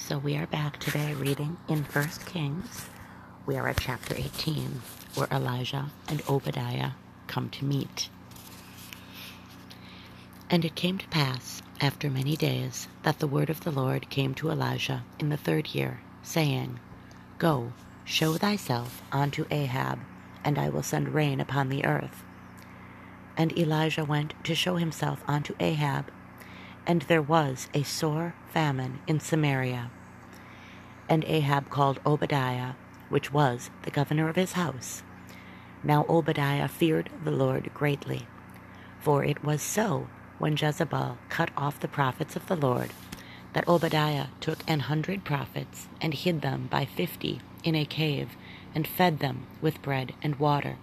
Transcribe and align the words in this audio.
So 0.00 0.16
we 0.16 0.36
are 0.36 0.46
back 0.46 0.78
today 0.78 1.12
reading 1.12 1.58
in 1.68 1.82
First 1.84 2.24
Kings. 2.24 2.86
We 3.46 3.56
are 3.56 3.68
at 3.68 3.80
chapter 3.80 4.14
18, 4.14 4.80
where 5.16 5.26
Elijah 5.30 5.90
and 6.08 6.22
Obadiah 6.28 6.92
come 7.26 7.50
to 7.50 7.64
meet. 7.64 8.08
And 10.48 10.64
it 10.64 10.76
came 10.76 10.98
to 10.98 11.08
pass, 11.08 11.62
after 11.80 12.08
many 12.08 12.36
days, 12.36 12.86
that 13.02 13.18
the 13.18 13.26
word 13.26 13.50
of 13.50 13.64
the 13.64 13.72
Lord 13.72 14.08
came 14.08 14.34
to 14.34 14.50
Elijah 14.50 15.04
in 15.18 15.28
the 15.28 15.36
third 15.36 15.74
year, 15.74 16.00
saying, 16.22 16.78
Go, 17.38 17.72
show 18.04 18.34
thyself 18.34 19.02
unto 19.12 19.46
Ahab, 19.50 19.98
and 20.44 20.58
I 20.58 20.70
will 20.70 20.84
send 20.84 21.12
rain 21.12 21.40
upon 21.40 21.68
the 21.68 21.84
earth. 21.84 22.22
And 23.36 23.56
Elijah 23.58 24.04
went 24.04 24.32
to 24.44 24.54
show 24.54 24.76
himself 24.76 25.22
unto 25.26 25.54
Ahab, 25.60 26.10
and 26.88 27.02
there 27.02 27.22
was 27.22 27.68
a 27.74 27.82
sore 27.82 28.34
famine 28.50 28.98
in 29.06 29.20
Samaria. 29.20 29.90
And 31.06 31.22
Ahab 31.26 31.68
called 31.68 32.00
Obadiah, 32.06 32.72
which 33.10 33.30
was 33.30 33.70
the 33.82 33.90
governor 33.90 34.30
of 34.30 34.36
his 34.36 34.52
house. 34.52 35.02
Now 35.84 36.06
Obadiah 36.08 36.66
feared 36.66 37.10
the 37.22 37.30
Lord 37.30 37.70
greatly, 37.74 38.26
for 39.00 39.22
it 39.22 39.44
was 39.44 39.60
so 39.60 40.08
when 40.38 40.56
Jezebel 40.56 41.18
cut 41.28 41.50
off 41.56 41.78
the 41.78 41.88
prophets 41.88 42.36
of 42.36 42.46
the 42.46 42.56
Lord, 42.56 42.90
that 43.52 43.68
Obadiah 43.68 44.28
took 44.40 44.58
an 44.66 44.80
hundred 44.80 45.24
prophets 45.24 45.88
and 46.00 46.14
hid 46.14 46.40
them 46.40 46.68
by 46.70 46.86
fifty 46.86 47.40
in 47.62 47.74
a 47.74 47.84
cave, 47.84 48.30
and 48.74 48.86
fed 48.86 49.18
them 49.18 49.46
with 49.60 49.82
bread 49.82 50.14
and 50.22 50.36
water. 50.36 50.78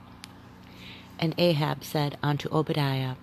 And 1.19 1.33
Ahab 1.37 1.83
said 1.83 2.17
unto 2.21 2.49
Obadiah, 2.51 3.15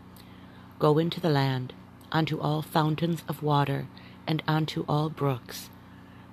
Go 0.79 0.99
into 0.99 1.21
the 1.21 1.29
land, 1.29 1.75
unto 2.13 2.39
all 2.39 2.63
fountains 2.63 3.25
of 3.27 3.43
water, 3.43 3.89
and 4.27 4.43
unto 4.47 4.85
all 4.89 5.09
brooks. 5.09 5.71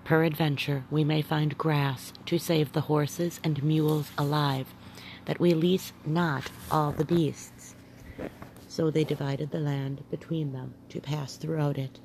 Peradventure 0.03 0.83
we 0.91 1.03
may 1.03 1.21
find 1.21 1.57
grass 1.57 2.13
to 2.25 2.37
save 2.37 2.73
the 2.73 2.81
horses 2.81 3.39
and 3.43 3.63
mules 3.63 4.11
alive, 4.17 4.67
that 5.25 5.39
we 5.39 5.53
lease 5.53 5.93
not 6.05 6.49
all 6.69 6.91
the 6.91 7.05
beasts. 7.05 7.75
So 8.67 8.91
they 8.91 9.03
divided 9.03 9.51
the 9.51 9.59
land 9.59 10.03
between 10.11 10.51
them 10.51 10.73
to 10.89 10.99
pass 10.99 11.37
throughout 11.37 11.77
it. 11.77 11.99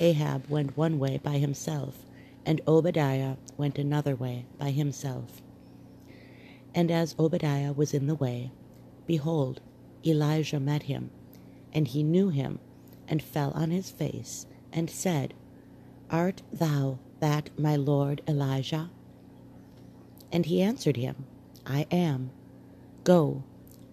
Ahab 0.00 0.48
went 0.48 0.76
one 0.76 0.98
way 0.98 1.18
by 1.22 1.38
himself, 1.38 1.96
and 2.44 2.60
Obadiah 2.66 3.36
went 3.56 3.78
another 3.78 4.14
way 4.14 4.46
by 4.58 4.70
himself. 4.70 5.42
And 6.74 6.90
as 6.90 7.14
Obadiah 7.18 7.72
was 7.72 7.94
in 7.94 8.06
the 8.06 8.14
way, 8.14 8.52
behold, 9.06 9.60
Elijah 10.06 10.60
met 10.60 10.84
him, 10.84 11.10
and 11.72 11.88
he 11.88 12.02
knew 12.02 12.28
him 12.28 12.60
and 13.08 13.22
fell 13.22 13.50
on 13.52 13.70
his 13.70 13.90
face, 13.90 14.46
and 14.72 14.88
said, 14.88 15.34
Art 16.10 16.42
thou 16.52 16.98
that 17.20 17.50
my 17.58 17.76
lord 17.76 18.22
Elijah? 18.28 18.90
And 20.30 20.46
he 20.46 20.62
answered 20.62 20.96
him, 20.96 21.24
I 21.66 21.86
am. 21.90 22.30
Go, 23.04 23.42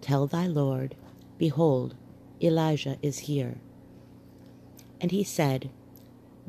tell 0.00 0.26
thy 0.26 0.46
lord, 0.46 0.94
Behold, 1.38 1.94
Elijah 2.40 2.98
is 3.02 3.20
here. 3.20 3.56
And 5.00 5.10
he 5.10 5.24
said, 5.24 5.70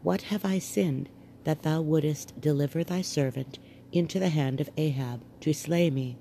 What 0.03 0.23
have 0.23 0.45
I 0.45 0.59
sinned, 0.59 1.09
that 1.43 1.63
thou 1.63 1.81
wouldest 1.81 2.39
deliver 2.39 2.83
thy 2.83 3.02
servant 3.02 3.59
into 3.91 4.19
the 4.19 4.29
hand 4.29 4.61
of 4.61 4.69
Ahab 4.77 5.21
to 5.41 5.53
slay 5.53 5.89
me? 5.89 6.17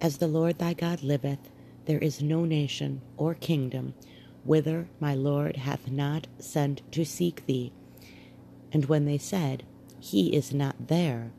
As 0.00 0.18
the 0.18 0.28
Lord 0.28 0.58
thy 0.58 0.72
God 0.72 1.02
liveth, 1.02 1.50
there 1.86 1.98
is 1.98 2.22
no 2.22 2.44
nation 2.44 3.02
or 3.16 3.34
kingdom 3.34 3.94
whither 4.44 4.88
my 4.98 5.14
Lord 5.14 5.56
hath 5.56 5.90
not 5.90 6.26
sent 6.38 6.82
to 6.92 7.04
seek 7.04 7.46
thee. 7.46 7.72
And 8.72 8.86
when 8.86 9.04
they 9.04 9.18
said, 9.18 9.64
He 9.98 10.34
is 10.34 10.52
not 10.52 10.88
there, 10.88 11.32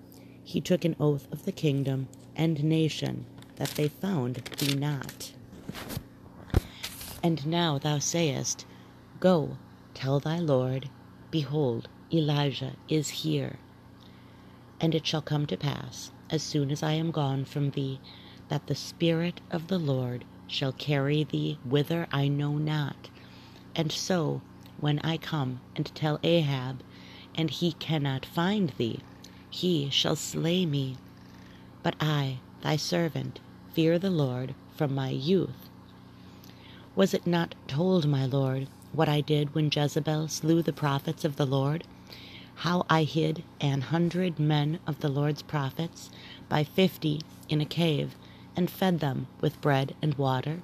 he 0.43 0.61
took 0.61 0.85
an 0.85 0.95
oath 0.99 1.27
of 1.31 1.45
the 1.45 1.51
kingdom 1.51 2.07
and 2.35 2.63
nation 2.63 3.25
that 3.55 3.69
they 3.71 3.87
found 3.87 4.35
thee 4.57 4.75
not. 4.75 5.33
And 7.23 7.45
now 7.45 7.77
thou 7.77 7.99
sayest, 7.99 8.65
Go, 9.19 9.57
tell 9.93 10.19
thy 10.19 10.39
Lord, 10.39 10.89
Behold, 11.29 11.87
Elijah 12.11 12.73
is 12.89 13.09
here. 13.09 13.59
And 14.79 14.95
it 14.95 15.05
shall 15.05 15.21
come 15.21 15.45
to 15.45 15.57
pass, 15.57 16.11
as 16.29 16.41
soon 16.41 16.71
as 16.71 16.81
I 16.81 16.93
am 16.93 17.11
gone 17.11 17.45
from 17.45 17.69
thee, 17.69 18.01
that 18.49 18.67
the 18.67 18.75
Spirit 18.75 19.39
of 19.51 19.67
the 19.67 19.77
Lord 19.79 20.25
shall 20.51 20.73
carry 20.73 21.23
thee 21.23 21.57
whither 21.63 22.07
I 22.11 22.27
know 22.27 22.57
not. 22.57 23.09
And 23.73 23.91
so, 23.91 24.41
when 24.81 24.99
I 24.99 25.15
come 25.15 25.61
and 25.77 25.85
tell 25.95 26.19
Ahab, 26.23 26.83
and 27.33 27.49
he 27.49 27.71
cannot 27.73 28.25
find 28.25 28.71
thee, 28.71 28.99
he 29.49 29.89
shall 29.89 30.17
slay 30.17 30.65
me. 30.65 30.97
But 31.81 31.95
I, 32.01 32.39
thy 32.61 32.75
servant, 32.75 33.39
fear 33.71 33.97
the 33.97 34.09
Lord 34.09 34.53
from 34.75 34.93
my 34.93 35.09
youth. 35.09 35.69
Was 36.95 37.13
it 37.13 37.25
not 37.25 37.55
told, 37.67 38.05
my 38.05 38.25
Lord, 38.25 38.67
what 38.91 39.07
I 39.07 39.21
did 39.21 39.55
when 39.55 39.71
Jezebel 39.73 40.27
slew 40.27 40.61
the 40.61 40.73
prophets 40.73 41.23
of 41.23 41.37
the 41.37 41.45
Lord? 41.45 41.85
How 42.55 42.85
I 42.89 43.03
hid 43.03 43.43
an 43.61 43.81
hundred 43.81 44.37
men 44.37 44.79
of 44.85 44.99
the 44.99 45.09
Lord's 45.09 45.41
prophets 45.41 46.09
by 46.49 46.65
fifty 46.65 47.21
in 47.47 47.61
a 47.61 47.65
cave, 47.65 48.15
and 48.55 48.69
fed 48.69 48.99
them 48.99 49.27
with 49.39 49.61
bread 49.61 49.95
and 50.01 50.15
water? 50.15 50.61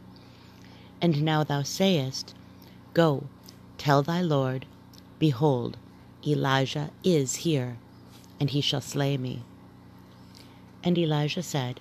And 1.02 1.24
now 1.24 1.44
thou 1.44 1.64
sayest, 1.64 2.34
Go, 2.94 3.26
tell 3.78 4.02
thy 4.02 4.22
Lord, 4.22 4.66
Behold, 5.20 5.78
Elijah 6.26 6.90
is 7.04 7.36
here, 7.38 7.78
and 8.40 8.50
he 8.50 8.62
shall 8.62 8.82
slay 8.82 9.18
me. 9.18 9.44
And 10.84 10.98
Elijah 10.98 11.44
said, 11.44 11.80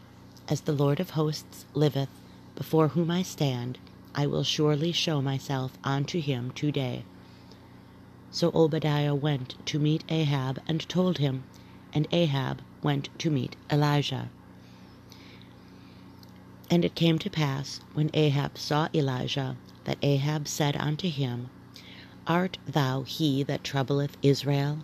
As 0.48 0.62
the 0.62 0.72
Lord 0.72 1.00
of 1.00 1.10
hosts 1.10 1.66
liveth, 1.74 2.08
before 2.54 2.88
whom 2.88 3.10
I 3.10 3.22
stand, 3.22 3.78
I 4.14 4.26
will 4.26 4.44
surely 4.44 4.92
show 4.92 5.20
myself 5.20 5.72
unto 5.84 6.20
him 6.20 6.50
today. 6.52 7.04
So 8.30 8.50
Obadiah 8.54 9.14
went 9.14 9.54
to 9.66 9.78
meet 9.78 10.04
Ahab 10.08 10.60
and 10.66 10.86
told 10.88 11.18
him, 11.18 11.44
and 11.92 12.06
Ahab 12.12 12.62
went 12.82 13.08
to 13.18 13.30
meet 13.30 13.56
Elijah. 13.70 14.30
And 16.68 16.84
it 16.84 16.96
came 16.96 17.18
to 17.20 17.30
pass, 17.30 17.80
when 17.94 18.10
Ahab 18.12 18.58
saw 18.58 18.88
Elijah, 18.92 19.56
that 19.84 19.98
Ahab 20.02 20.48
said 20.48 20.76
unto 20.76 21.08
him, 21.08 21.48
Art 22.26 22.58
thou 22.66 23.02
he 23.02 23.44
that 23.44 23.62
troubleth 23.62 24.16
Israel? 24.20 24.80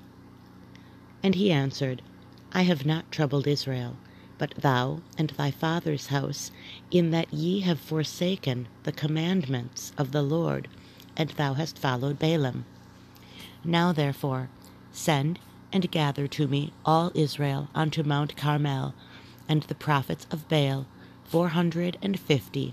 And 1.25 1.35
he 1.35 1.51
answered, 1.51 2.01
I 2.53 2.63
have 2.63 2.87
not 2.87 3.11
troubled 3.11 3.49
Israel, 3.49 3.97
but 4.39 4.55
thou 4.57 5.01
and 5.19 5.31
thy 5.31 5.51
father's 5.51 6.07
house, 6.07 6.53
in 6.93 7.11
that 7.11 7.35
ye 7.35 7.61
have 7.61 7.81
forsaken 7.81 8.69
the 8.85 8.93
commandments 8.93 9.93
of 9.99 10.13
the 10.13 10.23
Lord, 10.23 10.69
and 11.17 11.31
thou 11.31 11.55
hast 11.55 11.79
followed 11.79 12.19
Baalim. 12.19 12.65
Now 13.65 13.93
therefore 13.93 14.51
send 14.93 15.41
and 15.73 15.91
gather 15.91 16.29
to 16.29 16.47
me 16.47 16.73
all 16.85 17.11
Israel 17.15 17.71
unto 17.75 18.05
Mount 18.05 18.37
Carmel, 18.37 18.95
and 19.49 19.63
the 19.65 19.75
prophets 19.75 20.29
of 20.31 20.49
Baal 20.49 20.87
four 21.33 21.49
hundred 21.49 21.97
and 22.03 22.21
fifty, 22.21 22.71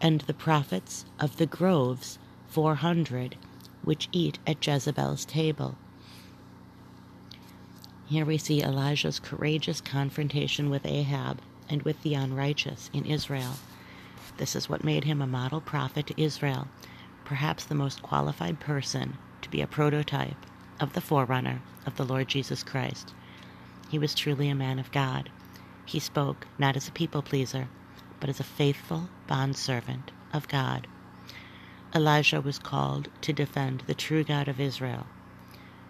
and 0.00 0.20
the 0.20 0.32
prophets 0.32 1.04
of 1.18 1.36
the 1.36 1.46
groves 1.46 2.16
four 2.46 2.76
hundred, 2.76 3.34
which 3.82 4.08
eat 4.12 4.38
at 4.46 4.64
Jezebel's 4.64 5.24
table. 5.24 5.76
Here 8.06 8.24
we 8.24 8.38
see 8.38 8.62
Elijah's 8.62 9.18
courageous 9.18 9.80
confrontation 9.80 10.70
with 10.70 10.86
Ahab 10.86 11.40
and 11.68 11.82
with 11.82 12.00
the 12.04 12.14
unrighteous 12.14 12.88
in 12.92 13.04
Israel. 13.04 13.54
This 14.36 14.54
is 14.54 14.68
what 14.68 14.84
made 14.84 15.02
him 15.02 15.20
a 15.20 15.26
model 15.26 15.60
prophet 15.60 16.06
to 16.06 16.22
Israel, 16.22 16.68
perhaps 17.24 17.64
the 17.64 17.74
most 17.74 18.00
qualified 18.00 18.60
person 18.60 19.18
to 19.42 19.50
be 19.50 19.60
a 19.60 19.66
prototype 19.66 20.46
of 20.78 20.92
the 20.92 21.00
forerunner 21.00 21.60
of 21.84 21.96
the 21.96 22.04
Lord 22.04 22.28
Jesus 22.28 22.62
Christ. 22.62 23.12
He 23.90 23.98
was 23.98 24.14
truly 24.14 24.48
a 24.48 24.54
man 24.54 24.78
of 24.78 24.92
God. 24.92 25.30
He 25.84 25.98
spoke 25.98 26.46
not 26.58 26.76
as 26.76 26.86
a 26.86 26.92
people 26.92 27.22
pleaser, 27.22 27.66
but 28.20 28.28
as 28.28 28.40
a 28.40 28.44
faithful 28.44 29.08
bondservant 29.26 30.10
of 30.32 30.48
God. 30.48 30.86
Elijah 31.94 32.40
was 32.40 32.58
called 32.58 33.08
to 33.22 33.32
defend 33.32 33.82
the 33.86 33.94
true 33.94 34.24
God 34.24 34.48
of 34.48 34.60
Israel, 34.60 35.06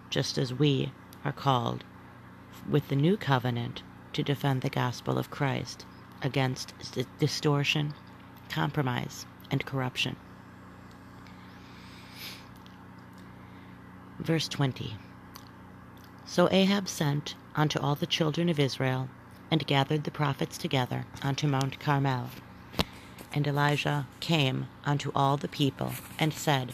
just 0.09 0.37
as 0.37 0.53
we 0.53 0.91
are 1.25 1.31
called 1.31 1.83
with 2.69 2.87
the 2.87 2.95
new 2.95 3.17
covenant 3.17 3.83
to 4.13 4.23
defend 4.23 4.61
the 4.61 4.69
gospel 4.69 5.17
of 5.17 5.29
Christ 5.29 5.85
against 6.21 6.73
distortion, 7.19 7.93
compromise, 8.49 9.25
and 9.51 9.65
corruption. 9.65 10.15
Verse 14.19 14.47
20 14.47 14.95
So 16.25 16.49
Ahab 16.51 16.87
sent 16.87 17.35
unto 17.55 17.79
all 17.79 17.95
the 17.95 18.07
children 18.07 18.49
of 18.49 18.59
Israel 18.59 19.09
and 19.51 19.65
gathered 19.67 20.03
the 20.03 20.11
prophets 20.11 20.57
together 20.57 21.05
unto 21.21 21.47
Mount 21.47 21.79
Carmel. 21.79 22.29
And 23.33 23.47
Elijah 23.47 24.07
came 24.19 24.67
unto 24.85 25.11
all 25.13 25.37
the 25.37 25.47
people, 25.47 25.93
and 26.17 26.33
said, 26.33 26.73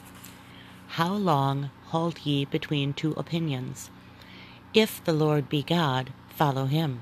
How 0.88 1.14
long 1.14 1.70
hold 1.88 2.20
ye 2.20 2.46
between 2.46 2.94
two 2.94 3.14
opinions? 3.14 3.90
If 4.74 5.04
the 5.04 5.14
Lord 5.14 5.50
be 5.50 5.64
God, 5.64 6.12
follow 6.30 6.66
him. 6.66 7.02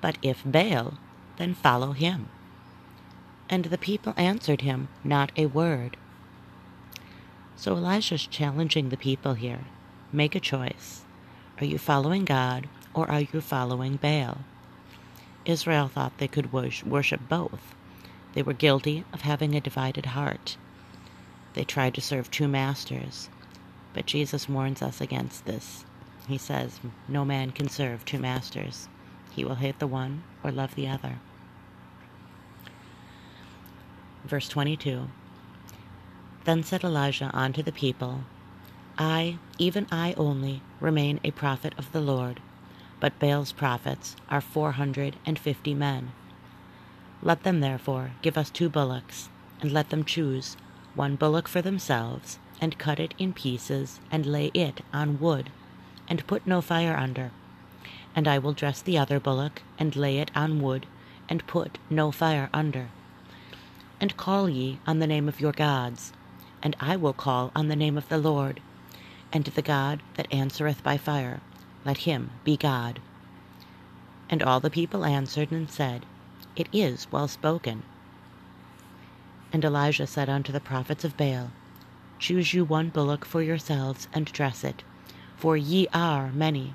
But 0.00 0.18
if 0.22 0.42
Baal, 0.44 0.94
then 1.36 1.54
follow 1.54 1.92
him. 1.92 2.28
And 3.48 3.66
the 3.66 3.78
people 3.78 4.14
answered 4.16 4.60
him 4.60 4.88
not 5.02 5.32
a 5.36 5.46
word. 5.46 5.96
So 7.56 7.76
Elijah's 7.76 8.26
challenging 8.26 8.90
the 8.90 8.96
people 8.96 9.34
here. 9.34 9.64
Make 10.12 10.34
a 10.34 10.40
choice. 10.40 11.04
Are 11.60 11.64
you 11.64 11.78
following 11.78 12.24
God 12.24 12.68
or 12.94 13.10
are 13.10 13.22
you 13.22 13.40
following 13.40 13.96
Baal? 13.96 14.38
Israel 15.44 15.88
thought 15.88 16.18
they 16.18 16.28
could 16.28 16.52
worship 16.52 17.20
both. 17.28 17.74
They 18.34 18.42
were 18.42 18.52
guilty 18.52 19.04
of 19.12 19.22
having 19.22 19.54
a 19.54 19.60
divided 19.60 20.06
heart. 20.06 20.56
They 21.54 21.64
tried 21.64 21.94
to 21.94 22.00
serve 22.00 22.30
two 22.30 22.48
masters. 22.48 23.28
But 23.94 24.06
Jesus 24.06 24.48
warns 24.48 24.82
us 24.82 25.00
against 25.00 25.44
this. 25.44 25.84
He 26.28 26.38
says, 26.38 26.80
No 27.08 27.24
man 27.24 27.50
can 27.50 27.68
serve 27.68 28.04
two 28.04 28.18
masters. 28.18 28.88
He 29.30 29.44
will 29.44 29.56
hate 29.56 29.78
the 29.78 29.86
one 29.86 30.22
or 30.44 30.52
love 30.52 30.74
the 30.74 30.88
other. 30.88 31.18
Verse 34.24 34.48
22 34.48 35.08
Then 36.44 36.62
said 36.62 36.84
Elijah 36.84 37.30
unto 37.32 37.62
the 37.62 37.72
people, 37.72 38.24
I, 38.98 39.38
even 39.58 39.86
I 39.90 40.14
only, 40.16 40.60
remain 40.80 41.20
a 41.24 41.30
prophet 41.30 41.72
of 41.78 41.92
the 41.92 42.00
Lord, 42.00 42.40
but 43.00 43.18
Baal's 43.18 43.52
prophets 43.52 44.16
are 44.28 44.40
four 44.40 44.72
hundred 44.72 45.16
and 45.24 45.38
fifty 45.38 45.74
men. 45.74 46.12
Let 47.22 47.42
them 47.42 47.60
therefore 47.60 48.12
give 48.22 48.38
us 48.38 48.50
two 48.50 48.68
bullocks, 48.68 49.28
and 49.60 49.72
let 49.72 49.90
them 49.90 50.04
choose 50.04 50.56
one 50.94 51.16
bullock 51.16 51.48
for 51.48 51.62
themselves, 51.62 52.38
and 52.60 52.78
cut 52.78 52.98
it 52.98 53.14
in 53.18 53.32
pieces, 53.32 54.00
and 54.10 54.26
lay 54.26 54.46
it 54.54 54.80
on 54.92 55.20
wood, 55.20 55.50
and 56.08 56.26
put 56.26 56.46
no 56.46 56.60
fire 56.60 56.96
under. 56.96 57.30
And 58.16 58.26
I 58.26 58.38
will 58.38 58.52
dress 58.52 58.82
the 58.82 58.98
other 58.98 59.20
bullock, 59.20 59.62
and 59.78 59.94
lay 59.94 60.18
it 60.18 60.30
on 60.34 60.60
wood, 60.60 60.86
and 61.28 61.46
put 61.46 61.78
no 61.88 62.10
fire 62.10 62.50
under. 62.52 62.88
And 64.00 64.16
call 64.16 64.48
ye 64.48 64.80
on 64.86 64.98
the 64.98 65.06
name 65.06 65.28
of 65.28 65.40
your 65.40 65.52
gods, 65.52 66.12
and 66.62 66.74
I 66.80 66.96
will 66.96 67.12
call 67.12 67.52
on 67.54 67.68
the 67.68 67.76
name 67.76 67.96
of 67.96 68.08
the 68.08 68.18
Lord, 68.18 68.60
and 69.32 69.44
the 69.44 69.62
God 69.62 70.02
that 70.16 70.32
answereth 70.32 70.82
by 70.82 70.96
fire, 70.96 71.40
let 71.88 71.96
him 72.04 72.30
be 72.44 72.54
God. 72.54 73.00
And 74.28 74.42
all 74.42 74.60
the 74.60 74.68
people 74.68 75.06
answered 75.06 75.50
and 75.50 75.70
said, 75.70 76.04
It 76.54 76.68
is 76.70 77.10
well 77.10 77.28
spoken. 77.28 77.82
And 79.54 79.64
Elijah 79.64 80.06
said 80.06 80.28
unto 80.28 80.52
the 80.52 80.60
prophets 80.60 81.02
of 81.02 81.16
Baal, 81.16 81.50
Choose 82.18 82.52
you 82.52 82.62
one 82.62 82.90
bullock 82.90 83.24
for 83.24 83.40
yourselves, 83.40 84.06
and 84.12 84.26
dress 84.26 84.64
it, 84.64 84.82
for 85.34 85.56
ye 85.56 85.88
are 85.94 86.30
many, 86.30 86.74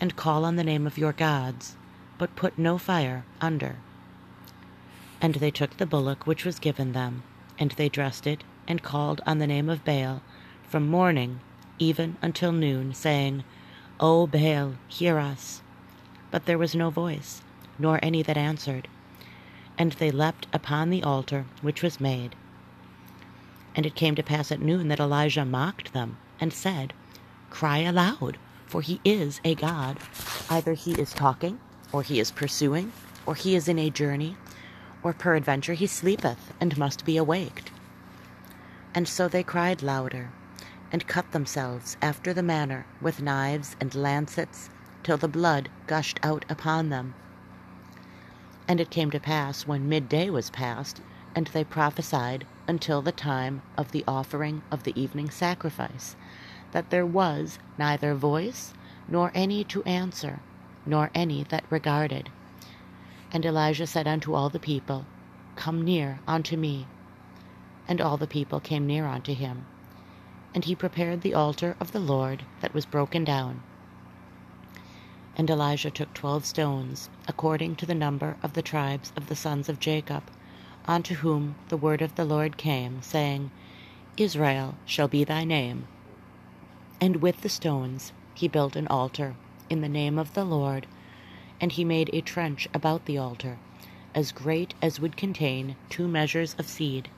and 0.00 0.16
call 0.16 0.46
on 0.46 0.56
the 0.56 0.64
name 0.64 0.86
of 0.86 0.96
your 0.96 1.12
gods, 1.12 1.76
but 2.16 2.34
put 2.34 2.58
no 2.58 2.78
fire 2.78 3.26
under. 3.42 3.76
And 5.20 5.34
they 5.34 5.50
took 5.50 5.76
the 5.76 5.84
bullock 5.84 6.26
which 6.26 6.46
was 6.46 6.58
given 6.58 6.92
them, 6.92 7.24
and 7.58 7.72
they 7.72 7.90
dressed 7.90 8.26
it, 8.26 8.42
and 8.66 8.82
called 8.82 9.20
on 9.26 9.36
the 9.36 9.46
name 9.46 9.68
of 9.68 9.84
Baal 9.84 10.22
from 10.66 10.88
morning 10.88 11.40
even 11.78 12.16
until 12.22 12.52
noon, 12.52 12.94
saying, 12.94 13.44
O 14.02 14.26
Baal, 14.26 14.76
hear 14.88 15.18
us. 15.18 15.60
But 16.30 16.46
there 16.46 16.56
was 16.56 16.74
no 16.74 16.88
voice, 16.88 17.42
nor 17.78 18.00
any 18.02 18.22
that 18.22 18.38
answered. 18.38 18.88
And 19.76 19.92
they 19.92 20.10
leapt 20.10 20.46
upon 20.54 20.88
the 20.88 21.02
altar 21.02 21.44
which 21.60 21.82
was 21.82 22.00
made. 22.00 22.34
And 23.76 23.84
it 23.84 23.94
came 23.94 24.14
to 24.14 24.22
pass 24.22 24.50
at 24.50 24.60
noon 24.62 24.88
that 24.88 25.00
Elijah 25.00 25.44
mocked 25.44 25.92
them, 25.92 26.16
and 26.40 26.50
said, 26.50 26.94
Cry 27.50 27.78
aloud, 27.80 28.38
for 28.66 28.80
he 28.80 29.02
is 29.04 29.38
a 29.44 29.54
God. 29.54 29.98
Either 30.48 30.72
he 30.72 30.92
is 30.92 31.12
talking, 31.12 31.60
or 31.92 32.02
he 32.02 32.20
is 32.20 32.30
pursuing, 32.30 32.92
or 33.26 33.34
he 33.34 33.54
is 33.54 33.68
in 33.68 33.78
a 33.78 33.90
journey, 33.90 34.34
or 35.02 35.12
peradventure 35.12 35.74
he 35.74 35.86
sleepeth, 35.86 36.54
and 36.58 36.78
must 36.78 37.04
be 37.04 37.18
awaked. 37.18 37.70
And 38.94 39.06
so 39.06 39.28
they 39.28 39.42
cried 39.42 39.82
louder, 39.82 40.30
and 40.92 41.06
cut 41.06 41.30
themselves 41.32 41.96
after 42.02 42.32
the 42.32 42.42
manner 42.42 42.84
with 43.00 43.22
knives 43.22 43.76
and 43.80 43.94
lancets, 43.94 44.70
till 45.02 45.16
the 45.16 45.28
blood 45.28 45.68
gushed 45.86 46.18
out 46.22 46.44
upon 46.48 46.88
them. 46.88 47.14
And 48.66 48.80
it 48.80 48.90
came 48.90 49.10
to 49.12 49.20
pass, 49.20 49.66
when 49.66 49.88
midday 49.88 50.30
was 50.30 50.50
past, 50.50 51.00
and 51.34 51.46
they 51.48 51.64
prophesied 51.64 52.46
until 52.66 53.02
the 53.02 53.12
time 53.12 53.62
of 53.76 53.92
the 53.92 54.04
offering 54.06 54.62
of 54.70 54.82
the 54.82 55.00
evening 55.00 55.30
sacrifice, 55.30 56.16
that 56.72 56.90
there 56.90 57.06
was 57.06 57.58
neither 57.78 58.14
voice, 58.14 58.74
nor 59.08 59.30
any 59.34 59.64
to 59.64 59.82
answer, 59.84 60.40
nor 60.86 61.10
any 61.14 61.44
that 61.44 61.64
regarded. 61.70 62.30
And 63.32 63.44
Elijah 63.46 63.86
said 63.86 64.06
unto 64.06 64.34
all 64.34 64.48
the 64.50 64.58
people, 64.58 65.06
Come 65.56 65.82
near 65.82 66.20
unto 66.26 66.56
me. 66.56 66.86
And 67.88 68.00
all 68.00 68.16
the 68.16 68.26
people 68.26 68.60
came 68.60 68.86
near 68.86 69.06
unto 69.06 69.34
him 69.34 69.66
and 70.54 70.64
he 70.64 70.74
prepared 70.74 71.20
the 71.20 71.34
altar 71.34 71.76
of 71.78 71.92
the 71.92 72.00
Lord 72.00 72.44
that 72.60 72.74
was 72.74 72.86
broken 72.86 73.24
down. 73.24 73.62
And 75.36 75.48
Elijah 75.48 75.90
took 75.90 76.12
twelve 76.12 76.44
stones, 76.44 77.08
according 77.28 77.76
to 77.76 77.86
the 77.86 77.94
number 77.94 78.36
of 78.42 78.52
the 78.54 78.62
tribes 78.62 79.12
of 79.16 79.28
the 79.28 79.36
sons 79.36 79.68
of 79.68 79.80
Jacob, 79.80 80.24
unto 80.86 81.14
whom 81.14 81.54
the 81.68 81.76
word 81.76 82.02
of 82.02 82.16
the 82.16 82.24
Lord 82.24 82.56
came, 82.56 83.00
saying, 83.00 83.50
Israel 84.16 84.74
shall 84.84 85.08
be 85.08 85.24
thy 85.24 85.44
name. 85.44 85.86
And 87.00 87.16
with 87.16 87.40
the 87.40 87.48
stones 87.48 88.12
he 88.34 88.48
built 88.48 88.76
an 88.76 88.88
altar 88.88 89.34
in 89.70 89.80
the 89.80 89.88
name 89.88 90.18
of 90.18 90.34
the 90.34 90.44
Lord, 90.44 90.86
and 91.60 91.72
he 91.72 91.84
made 91.84 92.10
a 92.12 92.20
trench 92.20 92.68
about 92.74 93.04
the 93.04 93.16
altar, 93.16 93.58
as 94.14 94.32
great 94.32 94.74
as 94.82 94.98
would 94.98 95.16
contain 95.16 95.76
two 95.88 96.08
measures 96.08 96.56
of 96.58 96.66
seed. 96.66 97.08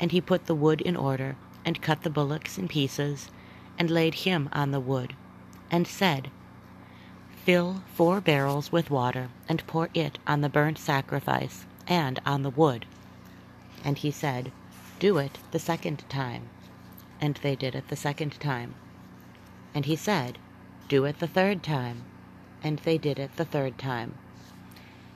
And 0.00 0.10
he 0.10 0.20
put 0.20 0.46
the 0.46 0.54
wood 0.54 0.80
in 0.80 0.96
order, 0.96 1.36
and 1.66 1.82
cut 1.82 2.02
the 2.02 2.10
bullocks 2.10 2.56
in 2.56 2.68
pieces, 2.68 3.28
and 3.76 3.90
laid 3.90 4.14
him 4.14 4.48
on 4.52 4.70
the 4.70 4.80
wood, 4.80 5.14
and 5.70 5.86
said, 5.86 6.30
Fill 7.44 7.82
four 7.92 8.20
barrels 8.20 8.70
with 8.70 8.90
water, 8.90 9.28
and 9.48 9.66
pour 9.66 9.88
it 9.92 10.18
on 10.26 10.40
the 10.40 10.48
burnt 10.48 10.78
sacrifice, 10.78 11.66
and 11.88 12.20
on 12.24 12.42
the 12.42 12.50
wood. 12.50 12.86
And 13.84 13.98
he 13.98 14.10
said, 14.10 14.52
Do 15.00 15.18
it 15.18 15.38
the 15.50 15.58
second 15.58 16.04
time. 16.08 16.48
And 17.20 17.36
they 17.36 17.56
did 17.56 17.74
it 17.74 17.88
the 17.88 17.96
second 17.96 18.38
time. 18.40 18.74
And 19.74 19.86
he 19.86 19.96
said, 19.96 20.38
Do 20.88 21.04
it 21.04 21.18
the 21.18 21.26
third 21.26 21.62
time. 21.62 22.02
And 22.62 22.78
they 22.80 22.98
did 22.98 23.18
it 23.18 23.36
the 23.36 23.44
third 23.44 23.78
time. 23.78 24.14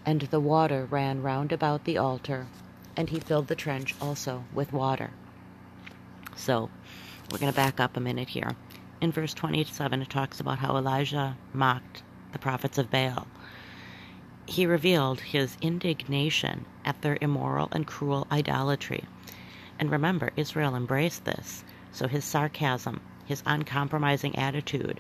And 0.04 0.22
the 0.22 0.40
water 0.40 0.86
ran 0.90 1.22
round 1.22 1.52
about 1.52 1.84
the 1.84 1.98
altar, 1.98 2.46
and 2.96 3.10
he 3.10 3.20
filled 3.20 3.48
the 3.48 3.54
trench 3.54 3.94
also 4.00 4.44
with 4.52 4.72
water. 4.72 5.10
So 6.40 6.70
we're 7.30 7.38
going 7.38 7.52
to 7.52 7.56
back 7.56 7.80
up 7.80 7.98
a 7.98 8.00
minute 8.00 8.30
here. 8.30 8.56
In 9.02 9.12
verse 9.12 9.34
27, 9.34 10.00
it 10.00 10.08
talks 10.08 10.40
about 10.40 10.58
how 10.58 10.74
Elijah 10.74 11.36
mocked 11.52 12.02
the 12.32 12.38
prophets 12.38 12.78
of 12.78 12.90
Baal. 12.90 13.26
He 14.46 14.64
revealed 14.64 15.20
his 15.20 15.58
indignation 15.60 16.64
at 16.82 17.02
their 17.02 17.18
immoral 17.20 17.68
and 17.72 17.86
cruel 17.86 18.26
idolatry. 18.32 19.04
And 19.78 19.90
remember, 19.90 20.30
Israel 20.34 20.74
embraced 20.74 21.26
this, 21.26 21.62
so 21.92 22.08
his 22.08 22.24
sarcasm, 22.24 23.02
his 23.26 23.42
uncompromising 23.44 24.36
attitude, 24.36 24.98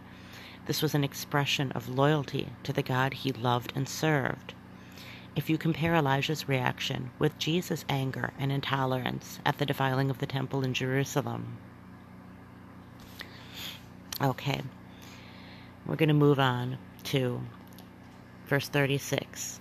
this 0.66 0.82
was 0.82 0.94
an 0.94 1.04
expression 1.04 1.72
of 1.72 1.88
loyalty 1.88 2.50
to 2.64 2.72
the 2.74 2.82
God 2.82 3.14
he 3.14 3.32
loved 3.32 3.72
and 3.74 3.88
served. 3.88 4.52
If 5.36 5.48
you 5.48 5.56
compare 5.58 5.94
Elijah's 5.94 6.48
reaction 6.48 7.10
with 7.20 7.38
Jesus' 7.38 7.84
anger 7.88 8.32
and 8.38 8.50
intolerance 8.50 9.38
at 9.46 9.58
the 9.58 9.66
defiling 9.66 10.10
of 10.10 10.18
the 10.18 10.26
temple 10.26 10.64
in 10.64 10.74
Jerusalem. 10.74 11.56
Okay, 14.20 14.60
we're 15.86 15.96
going 15.96 16.08
to 16.08 16.14
move 16.14 16.40
on 16.40 16.78
to 17.04 17.40
verse 18.46 18.68
36. 18.68 19.60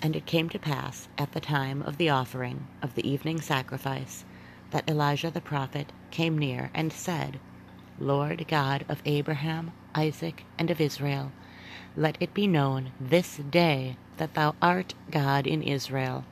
And 0.00 0.14
it 0.14 0.26
came 0.26 0.48
to 0.50 0.58
pass 0.58 1.08
at 1.18 1.32
the 1.32 1.40
time 1.40 1.82
of 1.82 1.96
the 1.96 2.10
offering 2.10 2.68
of 2.82 2.94
the 2.94 3.08
evening 3.08 3.40
sacrifice 3.40 4.24
that 4.70 4.88
Elijah 4.88 5.30
the 5.30 5.40
prophet 5.40 5.92
came 6.12 6.38
near 6.38 6.70
and 6.72 6.92
said, 6.92 7.40
Lord 7.98 8.46
God 8.46 8.84
of 8.88 9.02
Abraham, 9.04 9.72
Isaac, 9.94 10.44
and 10.56 10.70
of 10.70 10.80
Israel, 10.80 11.32
let 11.96 12.16
it 12.20 12.32
be 12.32 12.46
known 12.46 12.92
this 13.00 13.38
day 13.38 13.96
that 14.16 14.34
thou 14.34 14.54
art 14.62 14.94
God 15.10 15.46
in 15.46 15.62
Israel, 15.62 16.24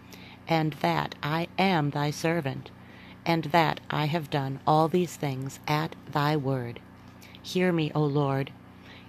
and 0.49 0.73
that 0.75 1.15
I 1.23 1.49
am 1.59 1.91
thy 1.91 2.11
servant, 2.11 2.71
and 3.27 3.45
that 3.45 3.81
I 3.91 4.07
have 4.07 4.31
done 4.31 4.61
all 4.67 4.89
these 4.89 5.17
things 5.17 5.61
at 5.67 5.97
thy 6.11 6.37
word. 6.37 6.81
Hear 7.43 7.73
me, 7.73 7.91
O 7.95 8.03
Lord, 8.03 8.53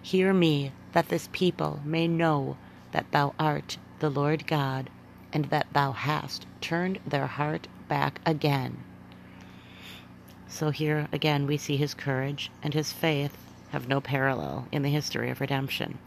hear 0.01 0.33
me, 0.33 0.71
that 0.93 1.09
this 1.09 1.29
people 1.31 1.79
may 1.83 2.07
know 2.07 2.57
that 2.91 3.11
thou 3.11 3.33
art 3.39 3.77
the 3.99 4.09
Lord 4.09 4.47
God, 4.47 4.89
and 5.33 5.45
that 5.45 5.67
thou 5.73 5.91
hast 5.91 6.45
turned 6.61 6.99
their 7.05 7.27
heart 7.27 7.67
back 7.87 8.19
again. 8.25 8.77
So 10.47 10.69
here 10.69 11.07
again 11.11 11.47
we 11.47 11.57
see 11.57 11.75
his 11.75 11.93
courage 11.93 12.49
and 12.63 12.73
his 12.73 12.93
faith 12.93 13.37
have 13.71 13.87
no 13.89 13.99
parallel 13.99 14.67
in 14.71 14.83
the 14.83 14.89
history 14.89 15.29
of 15.29 15.41
redemption. 15.41 15.99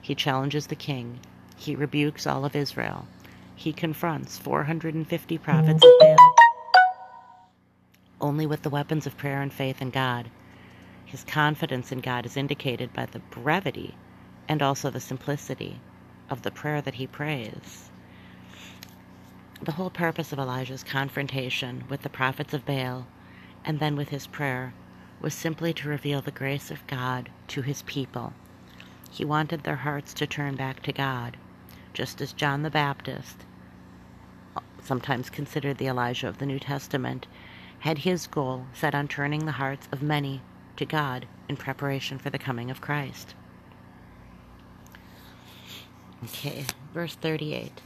He 0.00 0.14
challenges 0.14 0.68
the 0.68 0.74
king, 0.74 1.20
he 1.56 1.76
rebukes 1.76 2.26
all 2.26 2.44
of 2.44 2.56
Israel, 2.56 3.06
he 3.54 3.72
confronts 3.72 4.38
450 4.38 5.38
prophets 5.38 5.84
of 5.84 5.90
Baal. 6.00 6.16
Only 8.20 8.46
with 8.46 8.62
the 8.62 8.70
weapons 8.70 9.06
of 9.06 9.16
prayer 9.16 9.40
and 9.42 9.52
faith 9.52 9.80
in 9.80 9.90
God. 9.90 10.30
His 11.04 11.24
confidence 11.24 11.92
in 11.92 12.00
God 12.00 12.26
is 12.26 12.36
indicated 12.36 12.92
by 12.92 13.06
the 13.06 13.18
brevity 13.18 13.94
and 14.48 14.62
also 14.62 14.90
the 14.90 15.00
simplicity 15.00 15.80
of 16.30 16.42
the 16.42 16.50
prayer 16.50 16.80
that 16.80 16.94
he 16.94 17.06
prays. 17.06 17.90
The 19.60 19.72
whole 19.72 19.90
purpose 19.90 20.32
of 20.32 20.38
Elijah's 20.38 20.82
confrontation 20.82 21.84
with 21.88 22.02
the 22.02 22.08
prophets 22.08 22.54
of 22.54 22.66
Baal 22.66 23.06
and 23.64 23.78
then 23.78 23.94
with 23.94 24.08
his 24.08 24.26
prayer 24.26 24.74
was 25.20 25.34
simply 25.34 25.72
to 25.74 25.88
reveal 25.88 26.20
the 26.20 26.32
grace 26.32 26.70
of 26.70 26.86
God 26.88 27.30
to 27.48 27.62
his 27.62 27.82
people. 27.82 28.32
He 29.10 29.24
wanted 29.24 29.62
their 29.62 29.76
hearts 29.76 30.14
to 30.14 30.26
turn 30.26 30.56
back 30.56 30.82
to 30.82 30.92
God, 30.92 31.36
just 31.92 32.20
as 32.20 32.32
John 32.32 32.62
the 32.62 32.70
Baptist, 32.70 33.44
sometimes 34.82 35.30
considered 35.30 35.78
the 35.78 35.86
Elijah 35.86 36.28
of 36.28 36.38
the 36.38 36.46
New 36.46 36.58
Testament, 36.58 37.26
had 37.80 37.98
his 37.98 38.26
goal 38.26 38.66
set 38.72 38.94
on 38.94 39.08
turning 39.08 39.44
the 39.44 39.52
hearts 39.52 39.88
of 39.92 40.02
many 40.02 40.40
to 40.76 40.84
God 40.84 41.26
in 41.48 41.56
preparation 41.56 42.18
for 42.18 42.30
the 42.30 42.38
coming 42.38 42.70
of 42.70 42.80
Christ. 42.80 43.34
Okay, 46.24 46.64
verse 46.94 47.14
38. 47.16 47.80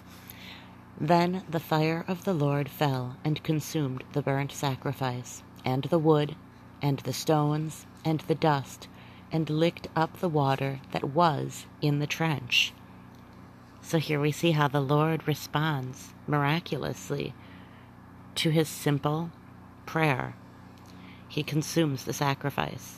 Then 1.00 1.44
the 1.48 1.60
fire 1.60 2.04
of 2.06 2.24
the 2.24 2.34
Lord 2.34 2.68
fell 2.68 3.16
and 3.24 3.42
consumed 3.42 4.04
the 4.12 4.22
burnt 4.22 4.52
sacrifice, 4.52 5.42
and 5.64 5.84
the 5.84 5.98
wood, 5.98 6.36
and 6.80 6.98
the 7.00 7.12
stones, 7.12 7.86
and 8.04 8.20
the 8.20 8.34
dust, 8.34 8.88
and 9.32 9.48
licked 9.50 9.88
up 9.96 10.20
the 10.20 10.28
water 10.28 10.80
that 10.92 11.04
was 11.04 11.66
in 11.80 11.98
the 11.98 12.06
trench. 12.06 12.72
So 13.86 13.98
here 13.98 14.18
we 14.18 14.32
see 14.32 14.50
how 14.50 14.66
the 14.66 14.80
Lord 14.80 15.28
responds 15.28 16.12
miraculously 16.26 17.34
to 18.34 18.50
his 18.50 18.68
simple 18.68 19.30
prayer. 19.86 20.34
He 21.28 21.44
consumes 21.44 22.02
the 22.02 22.12
sacrifice. 22.12 22.96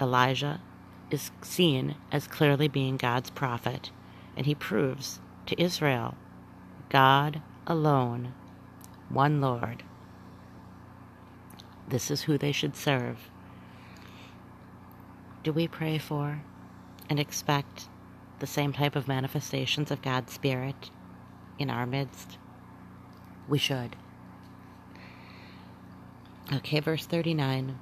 Elijah 0.00 0.62
is 1.10 1.30
seen 1.42 1.96
as 2.10 2.26
clearly 2.26 2.68
being 2.68 2.96
God's 2.96 3.28
prophet, 3.28 3.90
and 4.34 4.46
he 4.46 4.54
proves 4.54 5.20
to 5.44 5.62
Israel 5.62 6.14
God 6.88 7.42
alone, 7.66 8.32
one 9.10 9.42
Lord. 9.42 9.82
This 11.86 12.10
is 12.10 12.22
who 12.22 12.38
they 12.38 12.52
should 12.52 12.76
serve. 12.76 13.30
Do 15.42 15.52
we 15.52 15.68
pray 15.68 15.98
for 15.98 16.40
and 17.10 17.20
expect 17.20 17.90
the 18.42 18.46
same 18.48 18.72
type 18.72 18.96
of 18.96 19.06
manifestations 19.06 19.92
of 19.92 20.02
God's 20.02 20.32
Spirit 20.32 20.90
in 21.60 21.70
our 21.70 21.86
midst? 21.86 22.38
We 23.48 23.56
should. 23.56 23.94
Okay, 26.52 26.80
verse 26.80 27.06
39. 27.06 27.78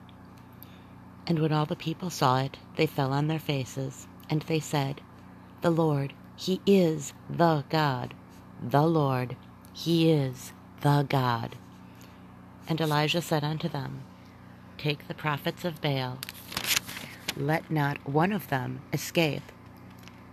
And 1.27 1.39
when 1.39 1.51
all 1.51 1.65
the 1.65 1.77
people 1.77 2.11
saw 2.11 2.41
it, 2.41 2.59
they 2.77 2.85
fell 2.85 3.11
on 3.11 3.27
their 3.27 3.39
faces, 3.39 4.07
and 4.29 4.43
they 4.43 4.61
said, 4.61 5.01
The 5.63 5.71
Lord, 5.71 6.13
He 6.37 6.61
is 6.67 7.15
the 7.31 7.65
God. 7.71 8.13
The 8.63 8.87
Lord, 8.87 9.37
He 9.73 10.11
is 10.13 10.53
the 10.83 11.07
God. 11.09 11.57
And 12.69 12.83
Elijah 12.83 13.23
said 13.23 13.45
unto 13.45 13.67
them, 13.71 14.03
Take 14.77 15.09
the 15.09 15.15
prophets 15.15 15.65
of 15.65 15.81
Baal, 15.81 16.19
let 17.35 17.71
not 17.71 18.07
one 18.07 18.31
of 18.31 18.49
them 18.49 18.83
escape. 18.93 19.51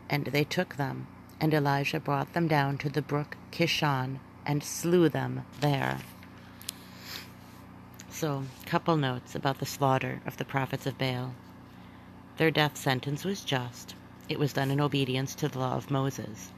And 0.09 0.25
they 0.25 0.43
took 0.43 0.75
them, 0.75 1.07
and 1.39 1.53
Elijah 1.53 1.99
brought 1.99 2.33
them 2.33 2.47
down 2.47 2.77
to 2.79 2.89
the 2.89 3.01
brook 3.01 3.37
Kishon, 3.51 4.19
and 4.45 4.63
slew 4.63 5.09
them 5.09 5.45
there. 5.59 5.99
So, 8.09 8.45
couple 8.65 8.97
notes 8.97 9.35
about 9.35 9.59
the 9.59 9.65
slaughter 9.65 10.21
of 10.25 10.37
the 10.37 10.45
prophets 10.45 10.87
of 10.87 10.97
Baal. 10.97 11.35
Their 12.37 12.49
death 12.49 12.77
sentence 12.77 13.23
was 13.23 13.43
just. 13.43 13.95
It 14.29 14.39
was 14.39 14.53
done 14.53 14.71
in 14.71 14.81
obedience 14.81 15.35
to 15.35 15.47
the 15.47 15.59
law 15.59 15.75
of 15.75 15.91
Moses. 15.91 16.51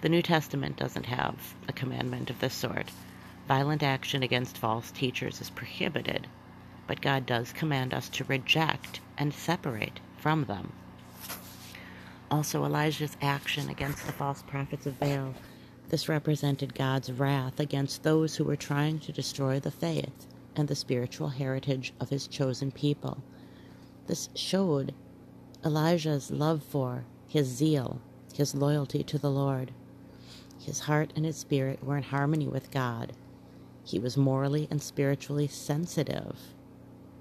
The 0.00 0.08
New 0.08 0.22
Testament 0.22 0.76
doesn't 0.76 1.06
have 1.06 1.54
a 1.68 1.72
commandment 1.72 2.30
of 2.30 2.40
this 2.40 2.54
sort. 2.54 2.90
Violent 3.46 3.82
action 3.82 4.22
against 4.22 4.58
false 4.58 4.90
teachers 4.90 5.40
is 5.40 5.50
prohibited, 5.50 6.26
but 6.86 7.00
God 7.00 7.26
does 7.26 7.52
command 7.52 7.94
us 7.94 8.08
to 8.08 8.24
reject 8.24 9.00
and 9.16 9.32
separate 9.32 10.00
from 10.18 10.44
them. 10.46 10.72
Also, 12.32 12.64
Elijah's 12.64 13.14
action 13.20 13.68
against 13.68 14.06
the 14.06 14.12
false 14.12 14.40
prophets 14.40 14.86
of 14.86 14.98
Baal. 14.98 15.34
This 15.90 16.08
represented 16.08 16.74
God's 16.74 17.12
wrath 17.12 17.60
against 17.60 18.02
those 18.02 18.36
who 18.36 18.44
were 18.44 18.56
trying 18.56 19.00
to 19.00 19.12
destroy 19.12 19.60
the 19.60 19.70
faith 19.70 20.26
and 20.56 20.66
the 20.66 20.74
spiritual 20.74 21.28
heritage 21.28 21.92
of 22.00 22.08
his 22.08 22.26
chosen 22.26 22.70
people. 22.70 23.22
This 24.06 24.30
showed 24.34 24.94
Elijah's 25.62 26.30
love 26.30 26.62
for, 26.62 27.04
his 27.28 27.48
zeal, 27.48 28.00
his 28.32 28.54
loyalty 28.54 29.02
to 29.04 29.18
the 29.18 29.30
Lord. 29.30 29.70
His 30.58 30.80
heart 30.80 31.12
and 31.14 31.26
his 31.26 31.36
spirit 31.36 31.84
were 31.84 31.98
in 31.98 32.02
harmony 32.02 32.48
with 32.48 32.70
God. 32.70 33.12
He 33.84 33.98
was 33.98 34.16
morally 34.16 34.68
and 34.70 34.80
spiritually 34.80 35.48
sensitive 35.48 36.38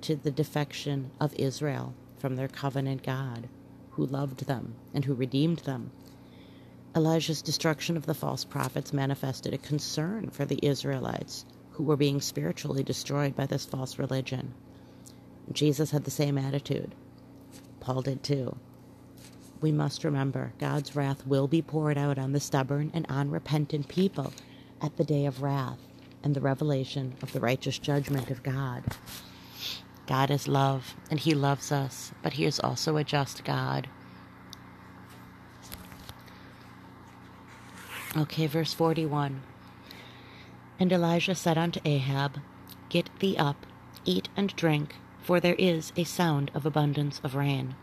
to 0.03 0.15
the 0.15 0.31
defection 0.31 1.11
of 1.19 1.33
Israel 1.35 1.95
from 2.17 2.37
their 2.37 2.47
covenant 2.47 3.03
God, 3.03 3.49
who 3.91 4.05
loved 4.05 4.45
them 4.45 4.75
and 4.93 5.05
who 5.05 5.13
redeemed 5.13 5.59
them. 5.59 5.91
Elijah's 6.95 7.41
destruction 7.41 7.95
of 7.95 8.05
the 8.05 8.13
false 8.13 8.43
prophets 8.43 8.91
manifested 8.91 9.53
a 9.53 9.57
concern 9.57 10.29
for 10.29 10.45
the 10.45 10.59
Israelites 10.61 11.45
who 11.71 11.83
were 11.83 11.95
being 11.95 12.19
spiritually 12.19 12.83
destroyed 12.83 13.35
by 13.35 13.45
this 13.45 13.65
false 13.65 13.97
religion. 13.97 14.53
Jesus 15.51 15.91
had 15.91 16.03
the 16.03 16.11
same 16.11 16.37
attitude. 16.37 16.93
Paul 17.79 18.01
did 18.01 18.23
too. 18.23 18.57
We 19.61 19.71
must 19.71 20.03
remember 20.03 20.53
God's 20.59 20.95
wrath 20.95 21.25
will 21.25 21.47
be 21.47 21.61
poured 21.61 21.97
out 21.97 22.17
on 22.17 22.31
the 22.31 22.39
stubborn 22.39 22.91
and 22.93 23.05
unrepentant 23.07 23.87
people 23.87 24.33
at 24.81 24.97
the 24.97 25.03
day 25.03 25.25
of 25.25 25.41
wrath 25.41 25.79
and 26.23 26.35
the 26.35 26.41
revelation 26.41 27.13
of 27.21 27.31
the 27.31 27.39
righteous 27.39 27.77
judgment 27.77 28.29
of 28.29 28.43
God. 28.43 28.83
God 30.11 30.29
is 30.29 30.45
love, 30.45 30.97
and 31.09 31.21
He 31.21 31.33
loves 31.33 31.71
us, 31.71 32.11
but 32.21 32.33
He 32.33 32.43
is 32.43 32.59
also 32.59 32.97
a 32.97 33.03
just 33.05 33.45
God. 33.45 33.87
Okay, 38.17 38.45
verse 38.45 38.73
41. 38.73 39.41
And 40.81 40.91
Elijah 40.91 41.33
said 41.33 41.57
unto 41.57 41.79
Ahab, 41.85 42.41
Get 42.89 43.09
thee 43.19 43.37
up, 43.37 43.65
eat 44.03 44.27
and 44.35 44.53
drink, 44.57 44.97
for 45.21 45.39
there 45.39 45.55
is 45.55 45.93
a 45.95 46.03
sound 46.03 46.51
of 46.53 46.65
abundance 46.65 47.21
of 47.23 47.33
rain. 47.33 47.75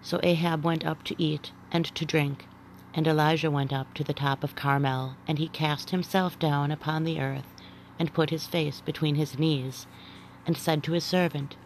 So 0.00 0.20
Ahab 0.22 0.64
went 0.64 0.86
up 0.86 1.04
to 1.04 1.22
eat 1.22 1.52
and 1.70 1.84
to 1.94 2.06
drink, 2.06 2.46
and 2.94 3.06
Elijah 3.06 3.50
went 3.50 3.74
up 3.74 3.92
to 3.96 4.02
the 4.02 4.14
top 4.14 4.42
of 4.42 4.56
Carmel, 4.56 5.16
and 5.26 5.38
he 5.38 5.48
cast 5.48 5.90
himself 5.90 6.38
down 6.38 6.70
upon 6.70 7.04
the 7.04 7.20
earth, 7.20 7.52
and 7.98 8.14
put 8.14 8.30
his 8.30 8.46
face 8.46 8.80
between 8.80 9.16
his 9.16 9.38
knees, 9.38 9.86
and 10.48 10.56
said 10.56 10.82
to 10.82 10.92
his 10.92 11.04
servant, 11.04 11.56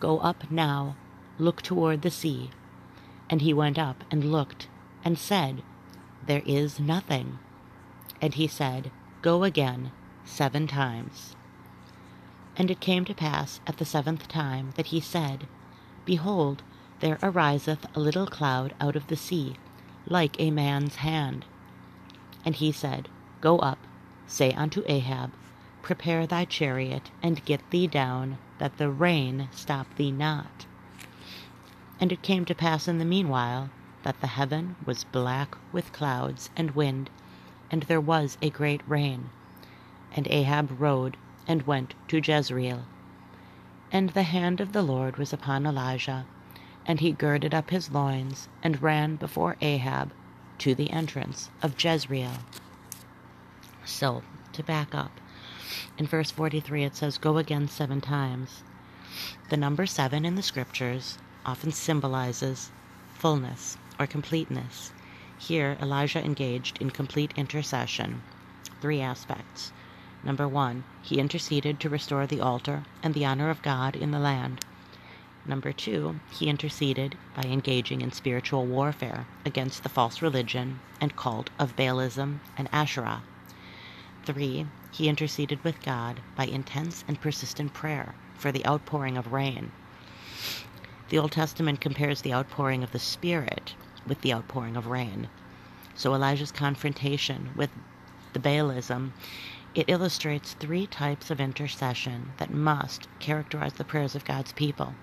Go 0.00 0.18
up 0.18 0.50
now, 0.50 0.96
look 1.38 1.62
toward 1.62 2.02
the 2.02 2.10
sea. 2.10 2.50
And 3.30 3.40
he 3.40 3.54
went 3.54 3.78
up 3.78 4.02
and 4.10 4.32
looked, 4.32 4.66
and 5.04 5.16
said, 5.16 5.62
There 6.26 6.42
is 6.44 6.80
nothing. 6.80 7.38
And 8.20 8.34
he 8.34 8.48
said, 8.48 8.90
Go 9.22 9.44
again 9.44 9.92
seven 10.24 10.66
times. 10.66 11.36
And 12.56 12.68
it 12.68 12.80
came 12.80 13.04
to 13.04 13.14
pass 13.14 13.60
at 13.64 13.76
the 13.76 13.84
seventh 13.84 14.26
time 14.26 14.72
that 14.76 14.86
he 14.86 15.00
said, 15.00 15.46
Behold, 16.04 16.64
there 16.98 17.20
ariseth 17.22 17.86
a 17.94 18.00
little 18.00 18.26
cloud 18.26 18.74
out 18.80 18.96
of 18.96 19.06
the 19.06 19.16
sea, 19.16 19.54
like 20.04 20.40
a 20.40 20.50
man's 20.50 20.96
hand. 20.96 21.44
And 22.44 22.56
he 22.56 22.72
said, 22.72 23.08
Go 23.40 23.58
up, 23.58 23.78
say 24.26 24.50
unto 24.50 24.82
Ahab, 24.86 25.30
Prepare 25.86 26.26
thy 26.26 26.44
chariot, 26.44 27.12
and 27.22 27.44
get 27.44 27.70
thee 27.70 27.86
down, 27.86 28.38
that 28.58 28.76
the 28.76 28.90
rain 28.90 29.48
stop 29.52 29.86
thee 29.94 30.10
not. 30.10 30.66
And 32.00 32.10
it 32.10 32.22
came 32.22 32.44
to 32.46 32.56
pass 32.56 32.88
in 32.88 32.98
the 32.98 33.04
meanwhile 33.04 33.70
that 34.02 34.20
the 34.20 34.26
heaven 34.26 34.74
was 34.84 35.04
black 35.04 35.56
with 35.70 35.92
clouds 35.92 36.50
and 36.56 36.72
wind, 36.72 37.08
and 37.70 37.84
there 37.84 38.00
was 38.00 38.36
a 38.42 38.50
great 38.50 38.80
rain. 38.88 39.30
And 40.10 40.26
Ahab 40.26 40.80
rode 40.80 41.16
and 41.46 41.68
went 41.68 41.94
to 42.08 42.20
Jezreel. 42.20 42.82
And 43.92 44.10
the 44.10 44.24
hand 44.24 44.60
of 44.60 44.72
the 44.72 44.82
Lord 44.82 45.18
was 45.18 45.32
upon 45.32 45.66
Elijah, 45.66 46.26
and 46.84 46.98
he 46.98 47.12
girded 47.12 47.54
up 47.54 47.70
his 47.70 47.92
loins, 47.92 48.48
and 48.60 48.82
ran 48.82 49.14
before 49.14 49.56
Ahab 49.60 50.12
to 50.58 50.74
the 50.74 50.90
entrance 50.90 51.48
of 51.62 51.80
Jezreel. 51.80 52.38
So, 53.84 54.24
to 54.52 54.64
back 54.64 54.92
up, 54.92 55.20
in 55.98 56.06
verse 56.06 56.30
43 56.30 56.84
it 56.84 56.96
says, 56.96 57.18
Go 57.18 57.38
again 57.38 57.68
seven 57.68 58.00
times. 58.00 58.62
The 59.48 59.56
number 59.56 59.86
seven 59.86 60.24
in 60.24 60.34
the 60.34 60.42
scriptures 60.42 61.18
often 61.44 61.72
symbolizes 61.72 62.70
fullness 63.14 63.78
or 63.98 64.06
completeness. 64.06 64.92
Here, 65.38 65.76
Elijah 65.80 66.24
engaged 66.24 66.78
in 66.80 66.90
complete 66.90 67.32
intercession. 67.36 68.22
Three 68.80 69.00
aspects. 69.00 69.72
Number 70.24 70.48
one, 70.48 70.84
he 71.02 71.18
interceded 71.18 71.78
to 71.80 71.88
restore 71.88 72.26
the 72.26 72.40
altar 72.40 72.84
and 73.02 73.14
the 73.14 73.24
honor 73.24 73.48
of 73.48 73.62
God 73.62 73.94
in 73.94 74.10
the 74.10 74.18
land. 74.18 74.64
Number 75.46 75.72
two, 75.72 76.18
he 76.30 76.48
interceded 76.48 77.16
by 77.34 77.42
engaging 77.42 78.00
in 78.00 78.10
spiritual 78.10 78.66
warfare 78.66 79.26
against 79.44 79.82
the 79.82 79.88
false 79.88 80.20
religion 80.20 80.80
and 81.00 81.14
cult 81.14 81.50
of 81.58 81.76
Baalism 81.76 82.40
and 82.58 82.68
Asherah. 82.72 83.22
Three, 84.24 84.66
he 84.96 85.10
interceded 85.10 85.62
with 85.62 85.82
God 85.82 86.20
by 86.36 86.46
intense 86.46 87.04
and 87.06 87.20
persistent 87.20 87.74
prayer 87.74 88.14
for 88.34 88.50
the 88.50 88.64
outpouring 88.66 89.18
of 89.18 89.30
rain. 89.30 89.70
The 91.10 91.18
Old 91.18 91.32
Testament 91.32 91.82
compares 91.82 92.22
the 92.22 92.32
outpouring 92.32 92.82
of 92.82 92.92
the 92.92 92.98
Spirit 92.98 93.74
with 94.06 94.22
the 94.22 94.32
outpouring 94.32 94.74
of 94.74 94.86
rain. 94.86 95.28
So 95.94 96.14
Elijah's 96.14 96.50
confrontation 96.50 97.50
with 97.54 97.68
the 98.32 98.38
Baalism, 98.38 99.12
it 99.74 99.90
illustrates 99.90 100.54
three 100.54 100.86
types 100.86 101.30
of 101.30 101.40
intercession 101.40 102.32
that 102.38 102.54
must 102.54 103.06
characterize 103.18 103.74
the 103.74 103.84
prayers 103.84 104.14
of 104.14 104.24
God's 104.24 104.52
people. 104.52 104.94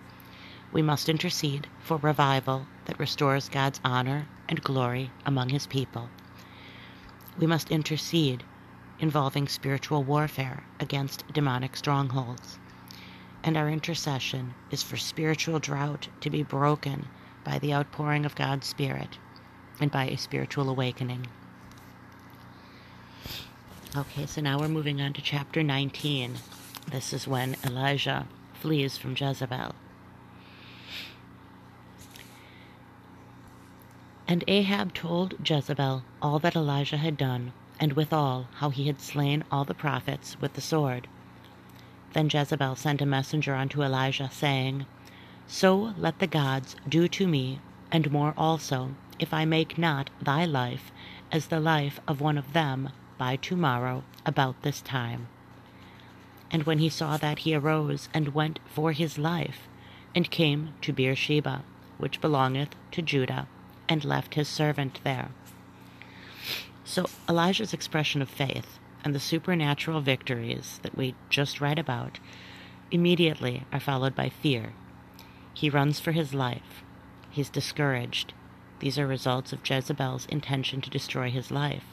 We 0.71 0.81
must 0.81 1.07
intercede 1.07 1.67
for 1.79 1.97
revival 1.97 2.65
that 2.85 2.99
restores 2.99 3.47
God's 3.47 3.79
honor 3.85 4.27
and 4.49 4.63
glory 4.63 5.11
among 5.23 5.49
his 5.49 5.67
people. 5.67 6.09
We 7.37 7.45
must 7.45 7.69
intercede 7.69 8.43
involving 8.99 9.47
spiritual 9.47 10.03
warfare 10.03 10.63
against 10.79 11.27
demonic 11.33 11.75
strongholds. 11.75 12.59
And 13.43 13.57
our 13.57 13.69
intercession 13.69 14.53
is 14.71 14.83
for 14.83 14.97
spiritual 14.97 15.59
drought 15.59 16.07
to 16.21 16.29
be 16.29 16.43
broken 16.43 17.07
by 17.43 17.59
the 17.59 17.73
outpouring 17.73 18.25
of 18.25 18.35
God's 18.35 18.67
Spirit 18.67 19.17
and 19.79 19.91
by 19.91 20.05
a 20.05 20.17
spiritual 20.17 20.69
awakening. 20.69 21.27
Okay, 23.95 24.25
so 24.25 24.41
now 24.41 24.59
we're 24.59 24.67
moving 24.69 25.01
on 25.01 25.13
to 25.13 25.21
chapter 25.21 25.61
19. 25.61 26.35
This 26.89 27.13
is 27.13 27.27
when 27.27 27.55
Elijah 27.63 28.27
flees 28.53 28.97
from 28.97 29.15
Jezebel. 29.15 29.75
And 34.27 34.43
Ahab 34.47 34.93
told 34.93 35.35
Jezebel 35.47 36.03
all 36.21 36.39
that 36.39 36.55
Elijah 36.55 36.97
had 36.97 37.17
done, 37.17 37.53
and 37.79 37.93
withal 37.93 38.47
how 38.55 38.69
he 38.69 38.87
had 38.87 39.01
slain 39.01 39.43
all 39.51 39.65
the 39.65 39.73
prophets 39.73 40.37
with 40.39 40.53
the 40.53 40.61
sword. 40.61 41.07
Then 42.13 42.29
Jezebel 42.31 42.75
sent 42.75 43.01
a 43.01 43.05
messenger 43.05 43.55
unto 43.55 43.81
Elijah, 43.81 44.29
saying, 44.31 44.85
So 45.47 45.93
let 45.97 46.19
the 46.19 46.27
gods 46.27 46.75
do 46.87 47.07
to 47.07 47.27
me, 47.27 47.59
and 47.91 48.11
more 48.11 48.33
also, 48.37 48.95
if 49.19 49.33
I 49.33 49.45
make 49.45 49.77
not 49.77 50.09
thy 50.21 50.45
life 50.45 50.91
as 51.31 51.47
the 51.47 51.59
life 51.59 51.99
of 52.07 52.21
one 52.21 52.37
of 52.37 52.53
them 52.53 52.89
by 53.17 53.35
tomorrow 53.35 54.03
about 54.25 54.61
this 54.61 54.81
time. 54.81 55.27
And 56.51 56.63
when 56.63 56.77
he 56.77 56.89
saw 56.89 57.17
that, 57.17 57.39
he 57.39 57.55
arose 57.55 58.09
and 58.13 58.35
went 58.35 58.59
for 58.65 58.91
his 58.91 59.17
life, 59.17 59.67
and 60.13 60.29
came 60.29 60.73
to 60.81 60.93
Beersheba, 60.93 61.63
which 61.97 62.21
belongeth 62.21 62.75
to 62.91 63.01
Judah, 63.01 63.47
and 63.89 64.05
left 64.05 64.35
his 64.35 64.47
servant 64.47 64.99
there. 65.03 65.29
So 66.85 67.05
Elijah's 67.29 67.73
expression 67.73 68.21
of 68.21 68.29
faith 68.29 68.79
and 69.03 69.15
the 69.15 69.19
supernatural 69.19 70.01
victories 70.01 70.79
that 70.83 70.97
we 70.97 71.15
just 71.29 71.61
read 71.61 71.79
about 71.79 72.19
immediately 72.91 73.65
are 73.71 73.79
followed 73.79 74.15
by 74.15 74.29
fear. 74.29 74.73
He 75.53 75.69
runs 75.69 75.99
for 75.99 76.11
his 76.11 76.33
life. 76.33 76.83
He's 77.29 77.49
discouraged. 77.49 78.33
These 78.79 78.99
are 78.99 79.07
results 79.07 79.53
of 79.53 79.67
Jezebel's 79.67 80.25
intention 80.27 80.81
to 80.81 80.89
destroy 80.89 81.29
his 81.29 81.51
life. 81.51 81.85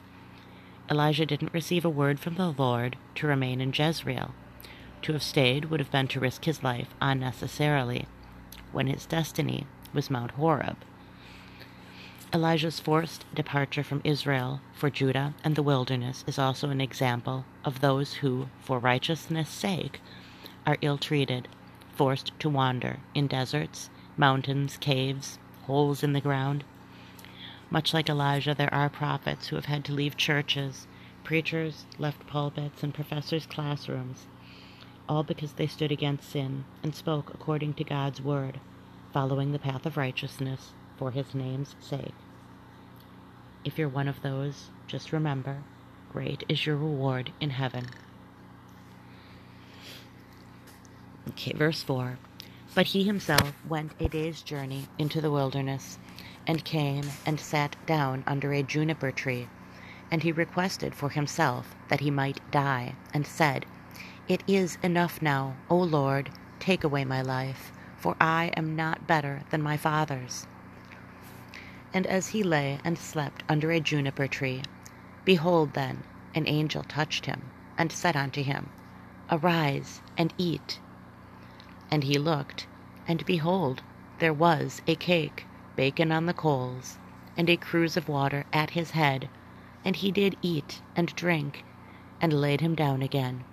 Elijah 0.90 1.24
didn't 1.24 1.54
receive 1.54 1.84
a 1.84 1.90
word 1.90 2.18
from 2.18 2.34
the 2.34 2.50
Lord 2.50 2.96
to 3.14 3.26
remain 3.26 3.60
in 3.60 3.72
Jezreel. 3.72 4.34
To 5.02 5.12
have 5.12 5.22
stayed 5.22 5.66
would 5.66 5.80
have 5.80 5.92
been 5.92 6.08
to 6.08 6.20
risk 6.20 6.44
his 6.44 6.62
life 6.62 6.88
unnecessarily, 7.00 8.06
when 8.72 8.88
his 8.88 9.06
destiny 9.06 9.66
was 9.94 10.10
Mount 10.10 10.32
Horeb. 10.32 10.76
Elijah's 12.32 12.78
forced 12.78 13.24
departure 13.34 13.82
from 13.82 14.00
Israel 14.04 14.60
for 14.72 14.88
Judah 14.88 15.34
and 15.42 15.56
the 15.56 15.64
wilderness 15.64 16.22
is 16.28 16.38
also 16.38 16.70
an 16.70 16.80
example 16.80 17.44
of 17.64 17.80
those 17.80 18.14
who, 18.14 18.48
for 18.60 18.78
righteousness' 18.78 19.48
sake, 19.48 20.00
are 20.64 20.78
ill 20.80 20.96
treated, 20.96 21.48
forced 21.92 22.30
to 22.38 22.48
wander 22.48 23.00
in 23.16 23.26
deserts, 23.26 23.90
mountains, 24.16 24.76
caves, 24.76 25.40
holes 25.62 26.04
in 26.04 26.12
the 26.12 26.20
ground. 26.20 26.62
Much 27.68 27.92
like 27.92 28.08
Elijah, 28.08 28.54
there 28.54 28.72
are 28.72 28.88
prophets 28.88 29.48
who 29.48 29.56
have 29.56 29.64
had 29.64 29.84
to 29.84 29.92
leave 29.92 30.16
churches, 30.16 30.86
preachers 31.24 31.84
left 31.98 32.28
pulpits, 32.28 32.84
and 32.84 32.94
professors' 32.94 33.46
classrooms, 33.46 34.28
all 35.08 35.24
because 35.24 35.54
they 35.54 35.66
stood 35.66 35.90
against 35.90 36.30
sin 36.30 36.64
and 36.80 36.94
spoke 36.94 37.34
according 37.34 37.74
to 37.74 37.82
God's 37.82 38.22
word, 38.22 38.60
following 39.12 39.50
the 39.50 39.58
path 39.58 39.84
of 39.84 39.96
righteousness 39.96 40.74
for 41.00 41.10
his 41.12 41.34
name's 41.34 41.74
sake. 41.80 42.12
If 43.64 43.78
you're 43.78 43.88
one 43.88 44.06
of 44.06 44.20
those, 44.20 44.68
just 44.86 45.14
remember, 45.14 45.62
great 46.12 46.44
is 46.46 46.66
your 46.66 46.76
reward 46.76 47.32
in 47.40 47.48
heaven. 47.48 47.86
Okay, 51.30 51.54
verse 51.54 51.82
4. 51.82 52.18
But 52.74 52.88
he 52.88 53.04
himself 53.04 53.54
went 53.66 53.92
a 53.98 54.10
day's 54.10 54.42
journey 54.42 54.88
into 54.98 55.22
the 55.22 55.30
wilderness, 55.30 55.98
and 56.46 56.66
came 56.66 57.04
and 57.24 57.40
sat 57.40 57.76
down 57.86 58.22
under 58.26 58.52
a 58.52 58.62
juniper 58.62 59.10
tree. 59.10 59.48
And 60.10 60.22
he 60.22 60.32
requested 60.32 60.94
for 60.94 61.08
himself 61.08 61.74
that 61.88 62.00
he 62.00 62.10
might 62.10 62.40
die, 62.50 62.94
and 63.14 63.26
said, 63.26 63.64
It 64.28 64.42
is 64.46 64.76
enough 64.82 65.22
now, 65.22 65.56
O 65.70 65.78
Lord, 65.78 66.28
take 66.58 66.84
away 66.84 67.06
my 67.06 67.22
life, 67.22 67.72
for 67.96 68.16
I 68.20 68.52
am 68.54 68.76
not 68.76 69.06
better 69.06 69.44
than 69.48 69.62
my 69.62 69.78
fathers. 69.78 70.46
And 71.92 72.06
as 72.06 72.28
he 72.28 72.42
lay 72.44 72.78
and 72.84 72.96
slept 72.96 73.42
under 73.48 73.72
a 73.72 73.80
juniper 73.80 74.28
tree, 74.28 74.62
behold, 75.24 75.72
then, 75.72 76.04
an 76.34 76.46
angel 76.46 76.84
touched 76.84 77.26
him, 77.26 77.50
and 77.76 77.90
said 77.90 78.16
unto 78.16 78.42
him, 78.44 78.70
Arise 79.30 80.00
and 80.16 80.32
eat. 80.38 80.78
And 81.90 82.04
he 82.04 82.16
looked, 82.18 82.68
and 83.08 83.24
behold, 83.26 83.82
there 84.20 84.32
was 84.32 84.80
a 84.86 84.94
cake 84.94 85.48
baken 85.76 86.14
on 86.14 86.26
the 86.26 86.34
coals, 86.34 86.98
and 87.36 87.50
a 87.50 87.56
cruse 87.56 87.96
of 87.96 88.08
water 88.08 88.44
at 88.52 88.70
his 88.70 88.92
head. 88.92 89.28
And 89.84 89.96
he 89.96 90.12
did 90.12 90.36
eat 90.42 90.82
and 90.94 91.12
drink, 91.16 91.64
and 92.20 92.32
laid 92.32 92.60
him 92.60 92.76
down 92.76 93.02
again. 93.02 93.44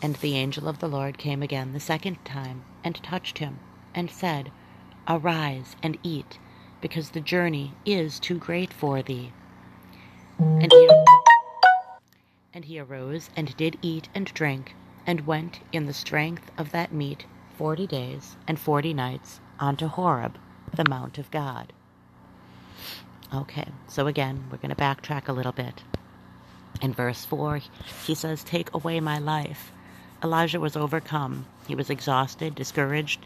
And 0.00 0.14
the 0.16 0.36
angel 0.36 0.68
of 0.68 0.78
the 0.78 0.88
Lord 0.88 1.18
came 1.18 1.42
again 1.42 1.72
the 1.72 1.80
second 1.80 2.24
time, 2.24 2.62
and 2.84 3.02
touched 3.02 3.38
him, 3.38 3.58
and 3.92 4.08
said, 4.10 4.52
Arise 5.08 5.74
and 5.82 5.98
eat 6.04 6.38
because 6.84 7.08
the 7.08 7.20
journey 7.22 7.72
is 7.86 8.20
too 8.20 8.36
great 8.36 8.70
for 8.70 9.00
thee. 9.00 9.32
And 10.38 10.70
he, 10.70 10.86
mm. 10.86 11.04
and 12.52 12.62
he 12.62 12.78
arose 12.78 13.30
and 13.34 13.56
did 13.56 13.78
eat 13.80 14.10
and 14.14 14.26
drink, 14.34 14.76
and 15.06 15.26
went 15.26 15.60
in 15.72 15.86
the 15.86 15.94
strength 15.94 16.50
of 16.58 16.72
that 16.72 16.92
meat 16.92 17.24
forty 17.56 17.86
days 17.86 18.36
and 18.46 18.58
forty 18.60 18.92
nights 18.92 19.40
unto 19.58 19.86
Horeb, 19.86 20.36
the 20.76 20.84
mount 20.86 21.16
of 21.16 21.30
God. 21.30 21.72
Okay, 23.32 23.68
so 23.88 24.06
again, 24.06 24.44
we're 24.52 24.58
going 24.58 24.68
to 24.68 24.76
backtrack 24.76 25.26
a 25.26 25.32
little 25.32 25.52
bit. 25.52 25.82
In 26.82 26.92
verse 26.92 27.24
4, 27.24 27.62
he 28.04 28.14
says, 28.14 28.44
Take 28.44 28.74
away 28.74 29.00
my 29.00 29.18
life. 29.18 29.72
Elijah 30.22 30.60
was 30.60 30.76
overcome. 30.76 31.46
He 31.66 31.74
was 31.74 31.88
exhausted, 31.88 32.54
discouraged. 32.54 33.24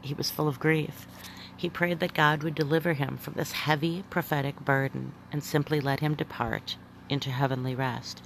He 0.00 0.14
was 0.14 0.30
full 0.30 0.46
of 0.46 0.60
grief. 0.60 1.08
He 1.56 1.70
prayed 1.70 2.00
that 2.00 2.14
God 2.14 2.42
would 2.42 2.54
deliver 2.54 2.94
him 2.94 3.16
from 3.16 3.34
this 3.34 3.52
heavy 3.52 4.04
prophetic 4.10 4.64
burden 4.64 5.12
and 5.30 5.42
simply 5.42 5.80
let 5.80 6.00
him 6.00 6.14
depart 6.14 6.76
into 7.08 7.30
heavenly 7.30 7.74
rest. 7.74 8.22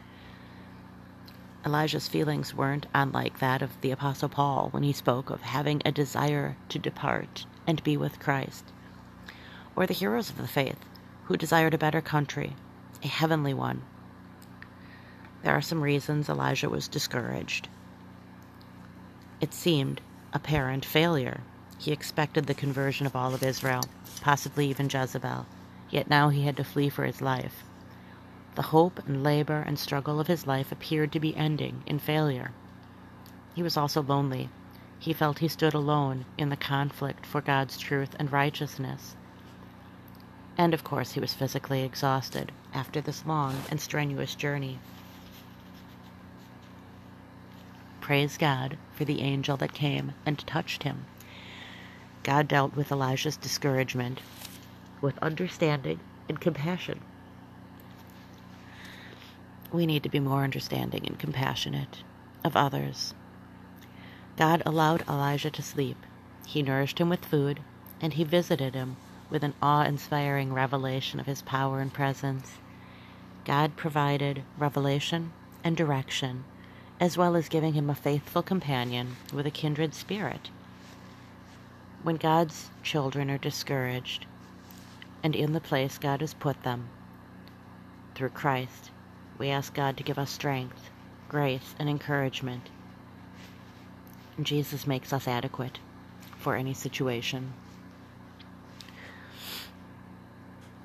Elijah's 1.67 2.09
feelings 2.09 2.55
weren't 2.55 2.87
unlike 2.95 3.39
that 3.41 3.61
of 3.61 3.81
the 3.81 3.91
Apostle 3.91 4.29
Paul 4.29 4.69
when 4.71 4.83
he 4.83 4.93
spoke 4.93 5.29
of 5.29 5.43
having 5.43 5.83
a 5.85 5.93
desire 5.93 6.57
to 6.71 6.79
depart 6.79 7.45
and 7.67 7.85
be 7.85 7.97
with 7.97 8.21
Christ, 8.21 8.65
or 9.77 9.87
the 9.87 9.93
heroes 9.93 10.31
of 10.31 10.39
the 10.39 10.49
faith 10.49 10.79
who 11.25 11.37
desired 11.37 11.75
a 11.75 11.79
better 11.79 12.01
country, 12.01 12.57
a 13.03 13.09
heavenly 13.09 13.53
one. 13.53 13.83
There 15.43 15.53
are 15.53 15.61
some 15.61 15.83
reasons 15.83 16.29
Elijah 16.29 16.71
was 16.71 16.89
discouraged. 16.89 17.69
It 19.41 19.53
seemed 19.53 20.01
apparent 20.33 20.85
failure 20.85 21.43
he 21.79 21.93
expected 21.93 22.47
the 22.47 22.55
conversion 22.55 23.07
of 23.07 23.15
all 23.15 23.35
of 23.35 23.43
Israel, 23.43 23.85
possibly 24.21 24.67
even 24.67 24.91
Jezebel, 24.91 25.47
yet 25.91 26.11
now 26.11 26.29
he 26.29 26.43
had 26.43 26.57
to 26.57 26.65
flee 26.65 26.89
for 26.89 27.05
his 27.05 27.23
life. 27.23 27.63
The 28.57 28.63
hope 28.63 29.01
and 29.07 29.23
labor 29.23 29.63
and 29.65 29.79
struggle 29.79 30.19
of 30.19 30.27
his 30.27 30.47
life 30.47 30.73
appeared 30.73 31.13
to 31.13 31.21
be 31.21 31.37
ending 31.37 31.85
in 31.87 32.01
failure. 32.01 32.51
He 33.55 33.63
was 33.63 33.77
also 33.77 34.03
lonely. 34.03 34.49
He 34.99 35.13
felt 35.13 35.39
he 35.39 35.49
stood 35.49 35.75
alone 35.75 36.25
in 36.37 36.49
the 36.49 36.57
conflict 36.57 37.25
for 37.25 37.41
God's 37.41 37.79
truth 37.79 38.17
and 38.19 38.33
righteousness. 38.33 39.15
And 40.57 40.75
of 40.75 40.83
course, 40.83 41.13
he 41.13 41.21
was 41.21 41.35
physically 41.35 41.83
exhausted 41.83 42.51
after 42.75 43.01
this 43.01 43.25
long 43.25 43.55
and 43.71 43.81
strenuous 43.81 44.35
journey. 44.35 44.81
Praise 48.01 48.37
God 48.37 48.77
for 48.93 49.05
the 49.05 49.21
angel 49.21 49.57
that 49.59 49.73
came 49.73 50.15
and 50.27 50.39
touched 50.47 50.83
him. 50.83 51.05
God 52.29 52.47
dealt 52.47 52.77
with 52.77 52.93
Elijah's 52.93 53.39
discouragement 53.39 54.21
with 55.01 55.17
understanding 55.23 55.99
and 56.29 56.39
compassion. 56.39 57.01
We 59.73 59.87
need 59.87 60.03
to 60.03 60.11
be 60.11 60.21
more 60.21 60.45
understanding 60.45 61.07
and 61.07 61.19
compassionate 61.19 62.03
of 62.45 62.55
others. 62.55 63.15
God 64.37 64.63
allowed 64.67 65.09
Elijah 65.09 65.51
to 65.51 65.63
sleep. 65.63 65.97
He 66.47 66.61
nourished 66.61 66.99
him 66.99 67.09
with 67.09 67.25
food, 67.25 67.61
and 67.99 68.13
he 68.13 68.25
visited 68.25 68.75
him 68.75 68.99
with 69.31 69.43
an 69.43 69.55
awe 69.63 69.85
inspiring 69.85 70.53
revelation 70.53 71.19
of 71.19 71.25
his 71.25 71.41
power 71.41 71.81
and 71.81 71.95
presence. 71.95 72.59
God 73.47 73.75
provided 73.75 74.43
revelation 74.59 75.33
and 75.65 75.75
direction, 75.75 76.45
as 77.01 77.17
well 77.17 77.37
as 77.37 77.49
giving 77.49 77.73
him 77.73 77.89
a 77.89 77.95
faithful 77.95 78.43
companion 78.43 79.17
with 79.33 79.47
a 79.47 79.51
kindred 79.51 79.95
spirit. 79.95 80.51
When 82.09 82.17
God's 82.17 82.71
children 82.83 83.31
are 83.31 83.37
discouraged, 83.37 84.25
and 85.23 85.37
in 85.37 85.53
the 85.53 85.61
place 85.61 85.99
God 85.99 86.23
has 86.23 86.33
put 86.33 86.63
them, 86.63 86.89
through 88.15 88.31
Christ, 88.31 88.91
we 89.37 89.51
ask 89.51 89.75
God 89.75 89.99
to 89.99 90.03
give 90.03 90.19
us 90.19 90.31
strength, 90.31 90.89
grace, 91.29 91.75
and 91.79 91.87
encouragement. 91.87 92.71
Jesus 94.41 94.87
makes 94.87 95.13
us 95.13 95.29
adequate 95.29 95.81
for 96.39 96.57
any 96.57 96.73
situation. 96.73 97.53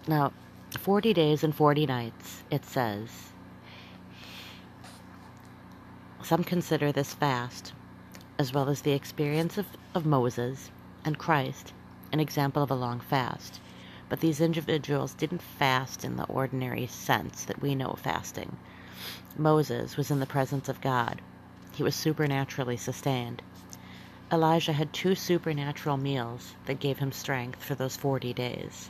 Now, 0.09 0.33
40 0.77 1.13
days 1.13 1.41
and 1.41 1.55
40 1.55 1.85
nights, 1.85 2.43
it 2.51 2.65
says. 2.65 3.29
Some 6.21 6.43
consider 6.43 6.91
this 6.91 7.13
fast, 7.13 7.71
as 8.37 8.51
well 8.51 8.67
as 8.67 8.81
the 8.81 8.91
experience 8.91 9.57
of, 9.57 9.67
of 9.95 10.05
Moses 10.05 10.69
and 11.05 11.17
Christ, 11.17 11.73
an 12.11 12.19
example 12.19 12.63
of 12.63 12.71
a 12.71 12.75
long 12.75 12.99
fast. 12.99 13.59
But 14.09 14.19
these 14.19 14.41
individuals 14.41 15.13
didn't 15.13 15.41
fast 15.41 16.05
in 16.05 16.15
the 16.15 16.25
ordinary 16.25 16.87
sense 16.87 17.45
that 17.45 17.61
we 17.61 17.75
know 17.75 17.89
of 17.89 17.99
fasting. 17.99 18.57
Moses 19.37 19.97
was 19.97 20.11
in 20.11 20.19
the 20.19 20.25
presence 20.25 20.69
of 20.69 20.81
God. 20.81 21.21
He 21.73 21.83
was 21.83 21.95
supernaturally 21.95 22.77
sustained. 22.77 23.41
Elijah 24.31 24.73
had 24.73 24.93
two 24.93 25.15
supernatural 25.15 25.97
meals 25.97 26.53
that 26.65 26.79
gave 26.79 26.99
him 26.99 27.11
strength 27.11 27.63
for 27.63 27.75
those 27.75 27.95
40 27.95 28.33
days. 28.33 28.89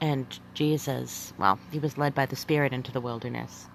And 0.00 0.26
Jesus, 0.54 1.32
well, 1.38 1.58
he 1.70 1.78
was 1.78 1.98
led 1.98 2.14
by 2.14 2.26
the 2.26 2.36
Spirit 2.36 2.72
into 2.72 2.92
the 2.92 3.00
wilderness. 3.00 3.66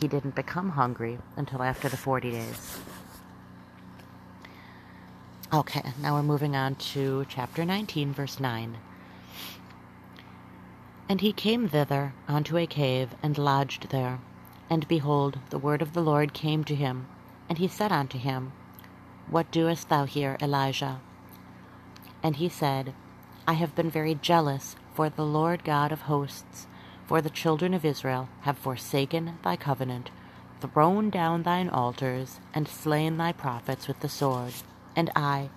He 0.00 0.08
didn't 0.08 0.34
become 0.34 0.70
hungry 0.70 1.18
until 1.36 1.62
after 1.62 1.88
the 1.88 1.96
40 1.96 2.30
days. 2.30 2.80
Okay, 5.52 5.82
now 6.00 6.14
we're 6.14 6.22
moving 6.22 6.54
on 6.54 6.76
to 6.76 7.26
chapter 7.28 7.64
19, 7.64 8.12
verse 8.12 8.38
9. 8.38 8.76
And 11.08 11.20
he 11.20 11.32
came 11.32 11.68
thither 11.68 12.12
unto 12.28 12.56
a 12.56 12.68
cave, 12.68 13.16
and 13.20 13.36
lodged 13.36 13.90
there. 13.90 14.20
And 14.70 14.86
behold, 14.86 15.40
the 15.50 15.58
word 15.58 15.82
of 15.82 15.92
the 15.92 16.02
Lord 16.02 16.34
came 16.34 16.62
to 16.62 16.74
him. 16.76 17.08
And 17.48 17.58
he 17.58 17.66
said 17.66 17.90
unto 17.90 18.16
him, 18.16 18.52
What 19.28 19.50
doest 19.50 19.88
thou 19.88 20.04
here, 20.04 20.36
Elijah? 20.40 21.00
And 22.22 22.36
he 22.36 22.48
said, 22.48 22.94
I 23.44 23.54
have 23.54 23.74
been 23.74 23.90
very 23.90 24.14
jealous 24.14 24.76
for 24.94 25.08
the 25.08 25.26
Lord 25.26 25.64
God 25.64 25.90
of 25.90 26.02
hosts, 26.02 26.68
for 27.08 27.20
the 27.20 27.28
children 27.28 27.74
of 27.74 27.84
Israel 27.84 28.28
have 28.42 28.56
forsaken 28.56 29.38
thy 29.42 29.56
covenant, 29.56 30.10
thrown 30.60 31.10
down 31.10 31.42
thine 31.42 31.68
altars, 31.68 32.38
and 32.54 32.68
slain 32.68 33.16
thy 33.16 33.32
prophets 33.32 33.88
with 33.88 33.98
the 33.98 34.08
sword. 34.08 34.52
And 34.96 35.10
I, 35.14 35.50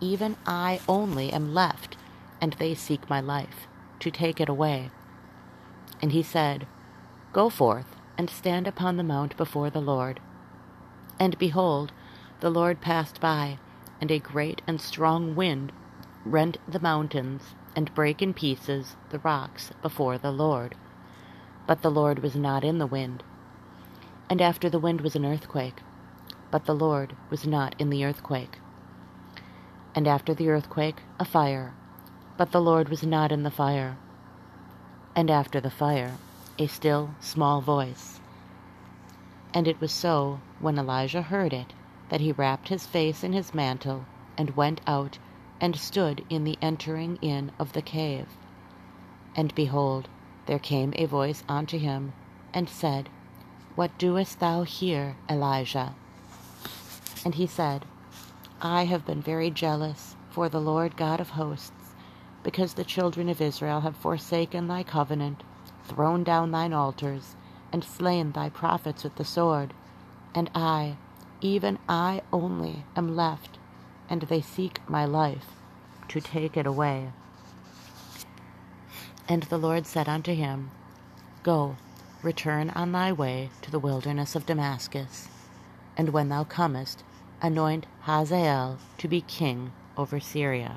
even 0.00 0.36
I 0.46 0.80
only, 0.88 1.32
am 1.32 1.54
left, 1.54 1.96
and 2.40 2.54
they 2.54 2.74
seek 2.74 3.08
my 3.08 3.20
life, 3.20 3.66
to 4.00 4.10
take 4.10 4.40
it 4.40 4.48
away. 4.48 4.90
And 6.02 6.12
he 6.12 6.22
said, 6.22 6.66
Go 7.32 7.48
forth, 7.50 7.96
and 8.16 8.28
stand 8.28 8.66
upon 8.66 8.96
the 8.96 9.02
mount 9.02 9.36
before 9.36 9.70
the 9.70 9.80
Lord. 9.80 10.20
And 11.18 11.38
behold, 11.38 11.92
the 12.40 12.50
Lord 12.50 12.80
passed 12.80 13.20
by, 13.20 13.58
and 14.00 14.10
a 14.10 14.18
great 14.18 14.62
and 14.66 14.80
strong 14.80 15.34
wind 15.34 15.72
rent 16.24 16.58
the 16.66 16.80
mountains, 16.80 17.54
and 17.76 17.94
brake 17.94 18.20
in 18.20 18.34
pieces 18.34 18.96
the 19.10 19.18
rocks 19.20 19.70
before 19.82 20.18
the 20.18 20.32
Lord. 20.32 20.74
But 21.66 21.82
the 21.82 21.90
Lord 21.90 22.20
was 22.20 22.34
not 22.34 22.64
in 22.64 22.78
the 22.78 22.86
wind. 22.86 23.22
And 24.28 24.40
after 24.40 24.68
the 24.68 24.78
wind 24.78 25.02
was 25.02 25.14
an 25.14 25.24
earthquake, 25.24 25.80
but 26.50 26.64
the 26.64 26.74
Lord 26.74 27.14
was 27.30 27.46
not 27.46 27.74
in 27.78 27.90
the 27.90 28.04
earthquake. 28.04 28.58
And 29.94 30.06
after 30.06 30.34
the 30.34 30.48
earthquake, 30.48 30.96
a 31.18 31.24
fire, 31.24 31.74
but 32.36 32.52
the 32.52 32.60
Lord 32.60 32.88
was 32.88 33.02
not 33.02 33.32
in 33.32 33.42
the 33.42 33.50
fire. 33.50 33.96
And 35.16 35.30
after 35.30 35.60
the 35.60 35.70
fire, 35.70 36.16
a 36.58 36.66
still 36.66 37.10
small 37.20 37.60
voice. 37.60 38.20
And 39.52 39.66
it 39.66 39.80
was 39.80 39.92
so, 39.92 40.40
when 40.60 40.78
Elijah 40.78 41.22
heard 41.22 41.52
it, 41.52 41.72
that 42.08 42.20
he 42.20 42.32
wrapped 42.32 42.68
his 42.68 42.86
face 42.86 43.24
in 43.24 43.32
his 43.32 43.52
mantle, 43.52 44.04
and 44.38 44.56
went 44.56 44.80
out 44.86 45.18
and 45.60 45.76
stood 45.76 46.24
in 46.30 46.44
the 46.44 46.58
entering 46.62 47.18
in 47.20 47.52
of 47.58 47.72
the 47.72 47.82
cave. 47.82 48.26
And 49.36 49.54
behold, 49.54 50.08
there 50.46 50.58
came 50.58 50.92
a 50.96 51.06
voice 51.06 51.42
unto 51.48 51.78
him, 51.78 52.12
and 52.54 52.68
said, 52.68 53.08
What 53.74 53.96
doest 53.98 54.40
thou 54.40 54.62
here, 54.62 55.16
Elijah? 55.28 55.94
And 57.24 57.34
he 57.34 57.46
said, 57.46 57.84
I 58.62 58.84
have 58.84 59.06
been 59.06 59.22
very 59.22 59.50
jealous 59.50 60.16
for 60.28 60.50
the 60.50 60.60
Lord 60.60 60.94
God 60.96 61.18
of 61.18 61.30
hosts, 61.30 61.94
because 62.42 62.74
the 62.74 62.84
children 62.84 63.30
of 63.30 63.40
Israel 63.40 63.80
have 63.80 63.96
forsaken 63.96 64.68
thy 64.68 64.82
covenant, 64.82 65.42
thrown 65.84 66.24
down 66.24 66.50
thine 66.50 66.74
altars, 66.74 67.36
and 67.72 67.82
slain 67.82 68.32
thy 68.32 68.50
prophets 68.50 69.02
with 69.02 69.16
the 69.16 69.24
sword. 69.24 69.72
And 70.34 70.50
I, 70.54 70.98
even 71.40 71.78
I 71.88 72.20
only, 72.34 72.84
am 72.96 73.16
left, 73.16 73.58
and 74.10 74.22
they 74.22 74.42
seek 74.42 74.86
my 74.86 75.06
life, 75.06 75.46
to 76.08 76.20
take 76.20 76.58
it 76.58 76.66
away. 76.66 77.12
And 79.26 79.44
the 79.44 79.58
Lord 79.58 79.86
said 79.86 80.06
unto 80.06 80.34
him, 80.34 80.70
Go, 81.42 81.76
return 82.22 82.68
on 82.70 82.92
thy 82.92 83.10
way 83.10 83.48
to 83.62 83.70
the 83.70 83.78
wilderness 83.78 84.36
of 84.36 84.44
Damascus, 84.44 85.28
and 85.96 86.10
when 86.10 86.28
thou 86.28 86.44
comest, 86.44 87.04
anoint 87.42 87.86
Hazael 88.02 88.78
to 88.98 89.08
be 89.08 89.20
king 89.20 89.72
over 89.96 90.20
Syria. 90.20 90.76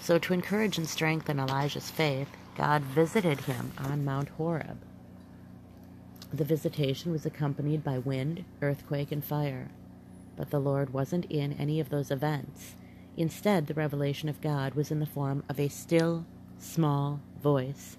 So, 0.00 0.18
to 0.18 0.32
encourage 0.32 0.78
and 0.78 0.88
strengthen 0.88 1.38
Elijah's 1.38 1.90
faith, 1.90 2.28
God 2.56 2.82
visited 2.82 3.42
him 3.42 3.72
on 3.78 4.04
Mount 4.04 4.30
Horeb. 4.30 4.78
The 6.32 6.44
visitation 6.44 7.12
was 7.12 7.24
accompanied 7.24 7.84
by 7.84 7.98
wind, 7.98 8.44
earthquake, 8.60 9.12
and 9.12 9.24
fire. 9.24 9.70
But 10.36 10.50
the 10.50 10.58
Lord 10.58 10.92
wasn't 10.92 11.26
in 11.26 11.52
any 11.52 11.78
of 11.78 11.90
those 11.90 12.10
events. 12.10 12.74
Instead, 13.16 13.66
the 13.66 13.74
revelation 13.74 14.28
of 14.28 14.40
God 14.40 14.74
was 14.74 14.90
in 14.90 14.98
the 14.98 15.06
form 15.06 15.44
of 15.48 15.60
a 15.60 15.68
still, 15.68 16.24
small 16.58 17.20
voice. 17.42 17.98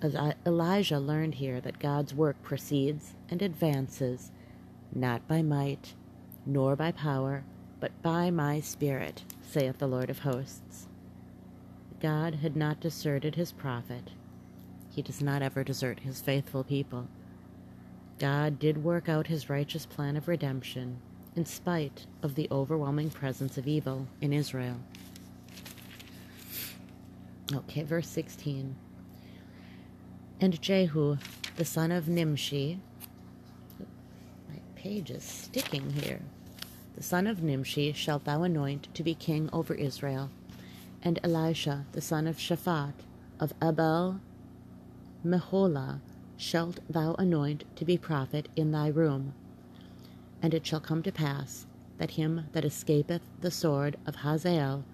As 0.00 0.16
Elijah 0.46 1.00
learned 1.00 1.34
here 1.34 1.60
that 1.60 1.80
God's 1.80 2.14
work 2.14 2.40
proceeds 2.42 3.14
and 3.28 3.42
advances 3.42 4.30
not 4.94 5.26
by 5.28 5.42
might, 5.42 5.94
nor 6.46 6.76
by 6.76 6.92
power, 6.92 7.44
but 7.80 8.02
by 8.02 8.30
my 8.30 8.60
Spirit, 8.60 9.22
saith 9.42 9.78
the 9.78 9.86
Lord 9.86 10.10
of 10.10 10.20
hosts. 10.20 10.88
God 12.00 12.36
had 12.36 12.56
not 12.56 12.80
deserted 12.80 13.34
his 13.34 13.52
prophet. 13.52 14.10
He 14.90 15.02
does 15.02 15.20
not 15.20 15.42
ever 15.42 15.64
desert 15.64 16.00
his 16.00 16.20
faithful 16.20 16.64
people. 16.64 17.08
God 18.18 18.58
did 18.58 18.82
work 18.82 19.08
out 19.08 19.26
his 19.26 19.48
righteous 19.48 19.86
plan 19.86 20.16
of 20.16 20.28
redemption 20.28 20.98
in 21.36 21.44
spite 21.44 22.06
of 22.22 22.34
the 22.34 22.48
overwhelming 22.50 23.10
presence 23.10 23.58
of 23.58 23.68
evil 23.68 24.06
in 24.20 24.32
Israel. 24.32 24.76
Okay, 27.54 27.82
verse 27.82 28.08
16. 28.08 28.74
And 30.40 30.60
Jehu, 30.60 31.16
the 31.56 31.64
son 31.64 31.92
of 31.92 32.08
Nimshi, 32.08 32.80
page 34.88 35.10
is 35.10 35.22
sticking 35.22 35.90
here. 35.90 36.22
The 36.96 37.02
son 37.02 37.26
of 37.26 37.42
Nimshi 37.42 37.92
shalt 37.92 38.24
thou 38.24 38.42
anoint 38.42 38.88
to 38.94 39.02
be 39.02 39.14
king 39.14 39.50
over 39.52 39.74
Israel, 39.74 40.30
and 41.02 41.20
Elisha, 41.22 41.84
the 41.92 42.00
son 42.00 42.26
of 42.26 42.38
Shaphat, 42.38 42.94
of 43.38 43.52
Abel 43.62 44.18
Meholah, 45.22 46.00
shalt 46.38 46.80
thou 46.88 47.14
anoint 47.18 47.64
to 47.76 47.84
be 47.84 47.98
prophet 47.98 48.48
in 48.56 48.72
thy 48.72 48.88
room. 48.88 49.34
And 50.40 50.54
it 50.54 50.66
shall 50.66 50.80
come 50.80 51.02
to 51.02 51.12
pass, 51.12 51.66
that 51.98 52.12
him 52.12 52.46
that 52.52 52.64
escapeth 52.64 53.22
the 53.42 53.50
sword 53.50 53.98
of 54.06 54.16
Hazael 54.16 54.84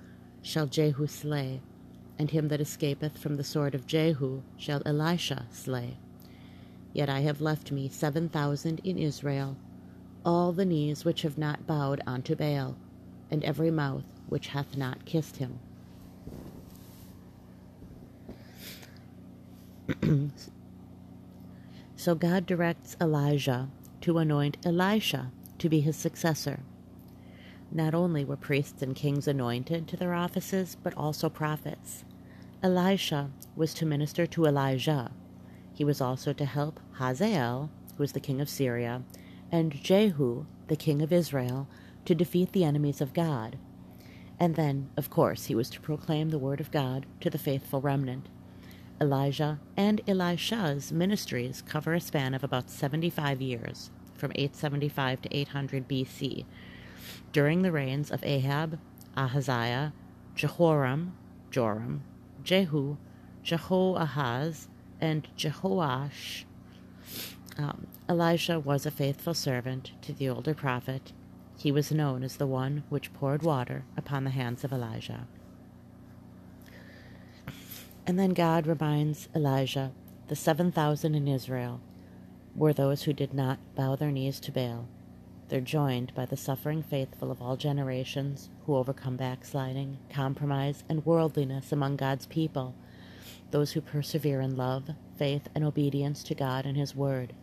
shall 0.43 0.67
Jehu 0.67 1.07
slay, 1.07 1.61
and 2.19 2.33
him 2.33 2.49
that 2.49 2.61
escapeth 2.61 3.17
from 3.17 3.37
the 3.37 3.45
sword 3.45 3.77
of 3.77 3.87
Jehu 3.87 4.43
shall 4.57 4.83
Elisha 4.85 5.47
slay. 5.53 5.99
Yet 6.93 7.09
I 7.09 7.21
have 7.21 7.41
left 7.41 7.71
me 7.71 7.89
seven 7.89 8.29
thousand 8.29 8.81
in 8.83 8.99
Israel, 8.99 9.57
all 10.25 10.53
the 10.53 10.65
knees 10.65 11.05
which 11.05 11.23
have 11.23 11.37
not 11.39 11.67
bowed 11.67 12.01
unto 12.07 12.35
Baal, 12.35 12.77
and 13.31 13.45
every 13.45 13.71
mouth 13.71 14.05
which 14.29 14.49
hath 14.49 14.77
not 14.77 15.05
kissed 15.05 15.37
him. 15.37 15.59
so 21.97 22.15
God 22.15 22.47
directs 22.47 22.97
Elijah 23.01 23.69
to 24.01 24.19
anoint 24.19 24.57
Elisha 24.65 25.31
to 25.59 25.69
be 25.69 25.81
his 25.81 25.97
successor. 25.97 26.61
Not 27.71 27.95
only 27.95 28.25
were 28.25 28.37
priests 28.37 28.83
and 28.83 28.95
kings 28.95 29.27
anointed 29.27 29.89
to 29.89 29.97
their 29.97 30.15
offices, 30.15 30.77
but 30.83 30.97
also 30.97 31.29
prophets. 31.29 32.05
Elisha 32.63 33.31
was 33.57 33.75
to 33.75 33.85
minister 33.85 34.27
to 34.27 34.47
Elijah. 34.47 35.11
He 35.75 35.85
was 35.85 36.01
also 36.01 36.33
to 36.33 36.45
help 36.45 36.81
Hazael, 36.93 37.71
who 37.97 38.03
was 38.03 38.13
the 38.13 38.21
king 38.21 38.41
of 38.41 38.49
Syria, 38.49 39.03
and 39.51 39.83
Jehu, 39.83 40.47
the 40.69 40.77
king 40.77 41.03
of 41.03 41.13
Israel, 41.13 41.69
to 42.05 42.15
defeat 42.15 42.53
the 42.53 42.65
enemies 42.65 43.01
of 43.01 43.15
God. 43.15 43.59
And 44.39 44.57
then, 44.57 44.91
of 44.97 45.11
course, 45.11 45.47
he 45.47 45.55
was 45.55 45.71
to 45.71 45.81
proclaim 45.81 46.31
the 46.31 46.39
word 46.39 46.61
of 46.61 46.71
God 46.71 47.07
to 47.21 47.31
the 47.31 47.39
faithful 47.39 47.81
remnant. 47.81 48.29
Elijah 49.01 49.61
and 49.77 50.01
Elisha's 50.07 50.93
ministries 50.93 51.63
cover 51.63 51.95
a 51.95 52.01
span 52.01 52.35
of 52.35 52.45
about 52.45 52.71
75 52.71 53.41
years, 53.41 53.91
from 54.15 54.33
875 54.35 55.23
to 55.23 55.37
800 55.37 55.89
BC, 55.89 56.45
during 57.33 57.63
the 57.63 57.73
reigns 57.73 58.11
of 58.11 58.25
Ahab, 58.25 58.79
Ahaziah, 59.17 59.93
Jehoram, 60.35 61.15
Joram, 61.51 62.03
Jehu, 62.43 62.97
Jehoahaz, 63.43 64.69
and 65.01 65.29
Jehoash. 65.37 66.45
Um, 67.57 67.87
Elisha 68.09 68.59
was 68.59 68.85
a 68.85 68.91
faithful 68.91 69.35
servant 69.35 69.93
to 70.03 70.13
the 70.13 70.29
older 70.29 70.55
prophet. 70.55 71.13
He 71.57 71.71
was 71.71 71.93
known 71.93 72.23
as 72.25 72.37
the 72.37 72.47
one 72.47 72.83
which 72.89 73.15
poured 73.15 73.43
water 73.43 73.85
upon 73.97 74.25
the 74.25 74.31
hands 74.31 74.65
of 74.65 74.73
Elijah. 74.73 75.27
And 78.07 78.19
then 78.19 78.31
God 78.31 78.67
reminds 78.67 79.29
Elijah 79.35 79.93
the 80.29 80.37
7,000 80.37 81.15
in 81.15 81.29
Israel 81.29 81.81
were 82.57 82.73
those 82.73 83.03
who 83.03 83.13
did 83.13 83.35
not 83.35 83.59
bow 83.75 83.95
their 83.95 84.11
knees 84.11 84.41
to 84.41 84.53
Baal. 84.53 84.89
They're 85.49 85.61
joined 85.61 86.15
by 86.15 86.25
the 86.25 86.37
suffering 86.37 86.83
faithful 86.83 87.31
of 87.31 87.43
all 87.43 87.57
generations 87.57 88.49
who 88.65 88.77
overcome 88.77 89.17
backsliding, 89.17 89.99
compromise, 90.11 90.83
and 90.89 91.05
worldliness 91.05 91.73
among 91.73 91.97
God's 91.97 92.27
people, 92.27 92.75
those 93.51 93.73
who 93.73 93.81
persevere 93.81 94.41
in 94.41 94.57
love, 94.57 94.91
faith, 95.17 95.49
and 95.55 95.63
obedience 95.63 96.23
to 96.25 96.35
God 96.35 96.65
and 96.65 96.77
His 96.77 96.97
Word. 96.97 97.35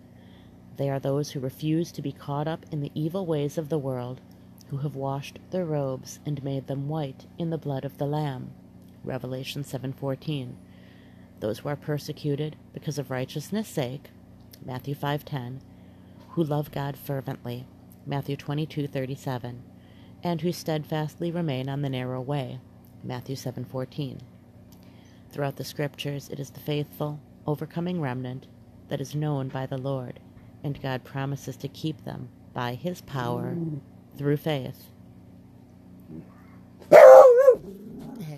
They 0.77 0.89
are 0.89 0.99
those 0.99 1.31
who 1.31 1.39
refuse 1.39 1.91
to 1.91 2.01
be 2.01 2.11
caught 2.11 2.47
up 2.47 2.65
in 2.71 2.81
the 2.81 2.91
evil 2.95 3.25
ways 3.25 3.57
of 3.57 3.69
the 3.69 3.77
world, 3.77 4.21
who 4.67 4.77
have 4.77 4.95
washed 4.95 5.37
their 5.49 5.65
robes 5.65 6.19
and 6.25 6.43
made 6.43 6.67
them 6.67 6.87
white 6.87 7.25
in 7.37 7.49
the 7.49 7.57
blood 7.57 7.83
of 7.83 7.97
the 7.97 8.05
Lamb. 8.05 8.51
Revelation 9.03 9.63
7:14. 9.63 10.55
Those 11.39 11.59
who 11.59 11.69
are 11.69 11.75
persecuted 11.75 12.55
because 12.73 12.97
of 12.97 13.11
righteousness' 13.11 13.67
sake, 13.67 14.11
Matthew 14.63 14.95
5:10, 14.95 15.59
who 16.29 16.43
love 16.43 16.71
God 16.71 16.95
fervently, 16.95 17.65
Matthew 18.05 18.37
22:37, 18.37 19.63
and 20.23 20.41
who 20.41 20.51
steadfastly 20.51 21.31
remain 21.31 21.67
on 21.67 21.81
the 21.81 21.89
narrow 21.89 22.21
way, 22.21 22.59
Matthew 23.03 23.35
7:14. 23.35 24.19
Throughout 25.29 25.57
the 25.57 25.63
scriptures, 25.63 26.29
it 26.29 26.39
is 26.39 26.51
the 26.51 26.59
faithful, 26.59 27.19
overcoming 27.45 27.99
remnant 27.99 28.47
that 28.87 29.01
is 29.01 29.15
known 29.15 29.49
by 29.49 29.65
the 29.65 29.77
Lord, 29.77 30.19
and 30.63 30.81
God 30.81 31.03
promises 31.03 31.57
to 31.57 31.67
keep 31.67 32.03
them 32.03 32.29
by 32.53 32.75
his 32.75 33.01
power 33.01 33.57
through 34.17 34.37
faith. 34.37 34.87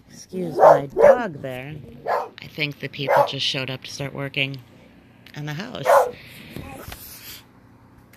Excuse 0.08 0.56
my 0.58 0.88
dog 0.88 1.42
there. 1.42 1.76
I 2.42 2.48
think 2.48 2.80
the 2.80 2.88
people 2.88 3.26
just 3.28 3.46
showed 3.46 3.70
up 3.70 3.84
to 3.84 3.92
start 3.92 4.14
working 4.14 4.58
on 5.36 5.46
the 5.46 5.54
house. 5.54 5.86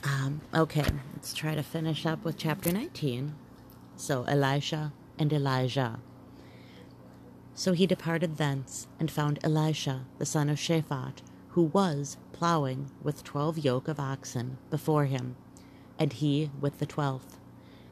Um, 0.05 0.41
okay, 0.55 0.85
let's 1.15 1.35
try 1.35 1.55
to 1.55 1.63
finish 1.63 2.07
up 2.07 2.25
with 2.25 2.37
chapter 2.37 2.71
19. 2.71 3.35
So, 3.97 4.25
Elisha 4.25 4.93
and 5.19 5.33
Elijah. 5.33 6.01
So 7.55 7.73
he 7.73 7.87
departed 7.87 8.37
thence 8.37 8.87
and 9.01 9.11
found 9.11 9.39
Elisha, 9.43 10.05
the 10.19 10.27
son 10.27 10.51
of 10.51 10.59
Shaphat, 10.59 11.23
who 11.51 11.63
was 11.63 12.19
plowing 12.39 12.91
with 13.03 13.25
twelve 13.25 13.57
yoke 13.57 13.89
of 13.89 13.99
oxen 13.99 14.59
before 14.69 15.07
him, 15.07 15.37
and 15.99 16.13
he 16.13 16.51
with 16.61 16.79
the 16.79 16.87
twelfth. 16.87 17.39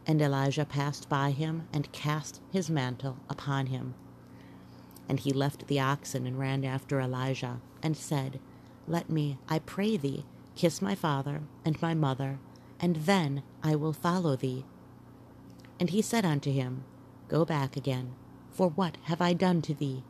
And 0.06 0.20
Elijah 0.20 0.66
passed 0.66 1.08
by 1.08 1.30
him 1.30 1.66
and 1.72 1.90
cast 1.92 2.42
his 2.52 2.68
mantle 2.68 3.16
upon 3.30 3.66
him. 3.66 3.94
And 5.08 5.18
he 5.18 5.32
left 5.32 5.66
the 5.66 5.80
oxen 5.80 6.26
and 6.26 6.38
ran 6.38 6.62
after 6.62 7.00
Elijah, 7.00 7.60
and 7.82 7.96
said, 7.96 8.38
Let 8.86 9.08
me, 9.08 9.38
I 9.48 9.60
pray 9.60 9.96
thee, 9.96 10.26
kiss 10.54 10.82
my 10.82 10.94
father 10.94 11.40
and 11.64 11.80
my 11.80 11.94
mother, 11.94 12.38
and 12.78 12.96
then 12.96 13.42
I 13.62 13.76
will 13.76 13.94
follow 13.94 14.36
thee. 14.36 14.66
And 15.80 15.88
he 15.88 16.02
said 16.02 16.26
unto 16.26 16.52
him, 16.52 16.84
Go 17.28 17.46
back 17.46 17.76
again, 17.76 18.14
for 18.50 18.68
what 18.68 18.98
have 19.04 19.22
I 19.22 19.32
done 19.32 19.62
to 19.62 19.74
thee? 19.74 20.04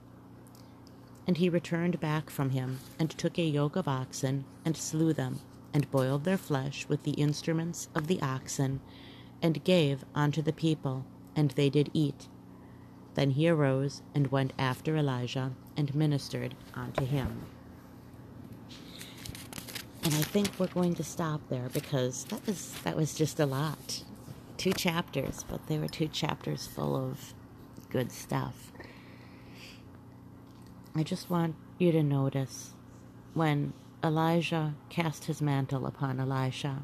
And 1.27 1.39
he 1.39 1.49
returned 1.49 2.01
back 2.01 2.31
from 2.31 2.51
him, 2.51 2.81
and 2.99 3.11
took 3.11 3.39
a 3.39 3.43
yoke 3.43 3.77
of 3.77 3.89
oxen, 3.89 4.45
and 4.65 4.77
slew 4.77 5.13
them, 5.13 5.41
and 5.73 5.91
boiled 5.91 6.25
their 6.25 6.37
flesh 6.37 6.87
with 6.89 7.03
the 7.05 7.13
instruments 7.13 7.89
of 7.95 8.07
the 8.07 8.21
oxen, 8.21 8.81
and 9.43 9.65
gave 9.65 10.05
unto 10.15 10.43
the 10.43 10.53
people, 10.53 11.07
and 11.35 11.51
they 11.53 11.71
did 11.71 11.91
eat. 11.93 12.29
Then 13.15 13.31
he 13.31 13.49
arose 13.49 14.03
and 14.15 14.31
went 14.31 14.53
after 14.59 14.97
Elijah, 14.97 15.53
and 15.77 15.95
ministered 15.95 16.55
unto 16.75 17.05
him. 17.05 17.47
And 20.05 20.15
I 20.15 20.23
think 20.23 20.51
we're 20.59 20.67
going 20.67 20.95
to 20.97 21.05
stop 21.05 21.41
there 21.49 21.71
because 21.73 22.25
that 22.25 22.47
was 22.47 22.75
that 22.85 22.97
was 22.97 23.15
just 23.15 23.41
a 23.41 23.47
lot. 23.47 24.05
Two 24.59 24.75
chapters, 24.75 25.45
but 25.49 25.67
they 25.67 25.79
were 25.79 25.89
two 25.89 26.09
chapters 26.09 26.67
full 26.67 26.95
of 26.95 27.33
good 27.89 28.13
stuff. 28.13 28.71
I 30.97 31.03
just 31.03 31.29
want 31.29 31.57
you 31.77 31.91
to 31.91 32.05
notice 32.05 32.71
when 33.33 33.73
Elijah 34.05 34.75
cast 34.91 35.25
his 35.25 35.43
mantle 35.43 35.87
upon 35.87 36.21
Elisha. 36.21 36.83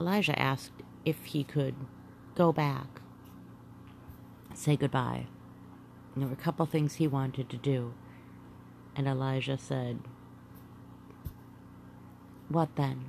Elijah 0.00 0.36
asked 0.36 0.82
if 1.04 1.26
he 1.26 1.44
could 1.44 1.76
go 2.34 2.52
back, 2.52 3.00
say 4.52 4.76
goodbye. 4.76 5.26
And 6.12 6.22
there 6.22 6.28
were 6.28 6.34
a 6.34 6.36
couple 6.36 6.66
things 6.66 6.94
he 6.94 7.06
wanted 7.06 7.48
to 7.50 7.56
do. 7.56 7.94
And 8.96 9.06
Elijah 9.06 9.56
said, 9.56 10.00
What 12.48 12.74
then? 12.74 13.04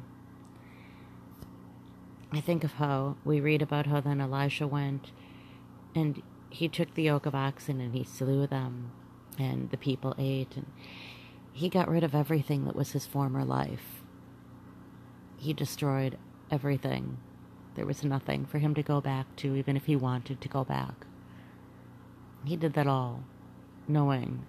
I 2.31 2.41
think 2.41 2.63
of 2.63 2.73
how 2.73 3.17
we 3.25 3.39
read 3.39 3.63
about 3.63 3.87
how 3.87 4.01
then 4.01 4.21
Elisha 4.21 4.67
went 4.67 5.11
and 5.95 6.21
he 6.51 6.67
took 6.67 6.93
the 6.93 7.03
yoke 7.03 7.25
of 7.25 7.33
oxen 7.33 7.81
and 7.81 7.95
he 7.95 8.03
slew 8.03 8.45
them 8.45 8.91
and 9.37 9.69
the 9.69 9.77
people 9.77 10.15
ate 10.17 10.55
and 10.55 10.65
he 11.55 11.69
got 11.69 11.87
rid 11.87 12.03
of 12.03 12.13
everything 12.13 12.65
that 12.65 12.75
was 12.75 12.91
his 12.91 13.05
former 13.05 13.45
life. 13.45 14.03
He 15.37 15.53
destroyed 15.53 16.17
everything. 16.51 17.17
There 17.75 17.85
was 17.85 18.03
nothing 18.03 18.45
for 18.45 18.59
him 18.59 18.73
to 18.75 18.83
go 18.83 18.99
back 18.99 19.33
to, 19.37 19.55
even 19.55 19.77
if 19.77 19.85
he 19.85 19.95
wanted 19.95 20.41
to 20.41 20.49
go 20.49 20.65
back. 20.65 21.05
He 22.43 22.57
did 22.57 22.73
that 22.73 22.87
all, 22.87 23.23
knowing 23.87 24.45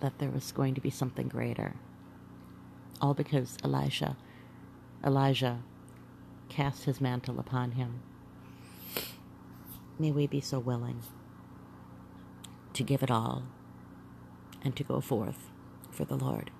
that 0.00 0.18
there 0.18 0.30
was 0.30 0.50
going 0.52 0.74
to 0.74 0.80
be 0.80 0.88
something 0.88 1.28
greater. 1.28 1.74
All 3.02 3.12
because 3.12 3.58
Elisha, 3.62 4.16
Elijah, 5.04 5.58
cast 6.48 6.84
his 6.84 6.98
mantle 6.98 7.38
upon 7.38 7.72
him. 7.72 8.00
May 9.98 10.12
we 10.12 10.26
be 10.26 10.40
so 10.40 10.58
willing 10.58 11.02
to 12.72 12.82
give 12.82 13.02
it 13.02 13.10
all 13.10 13.42
and 14.62 14.74
to 14.76 14.84
go 14.84 15.00
forth 15.00 15.50
for 15.90 16.04
the 16.04 16.16
Lord. 16.16 16.50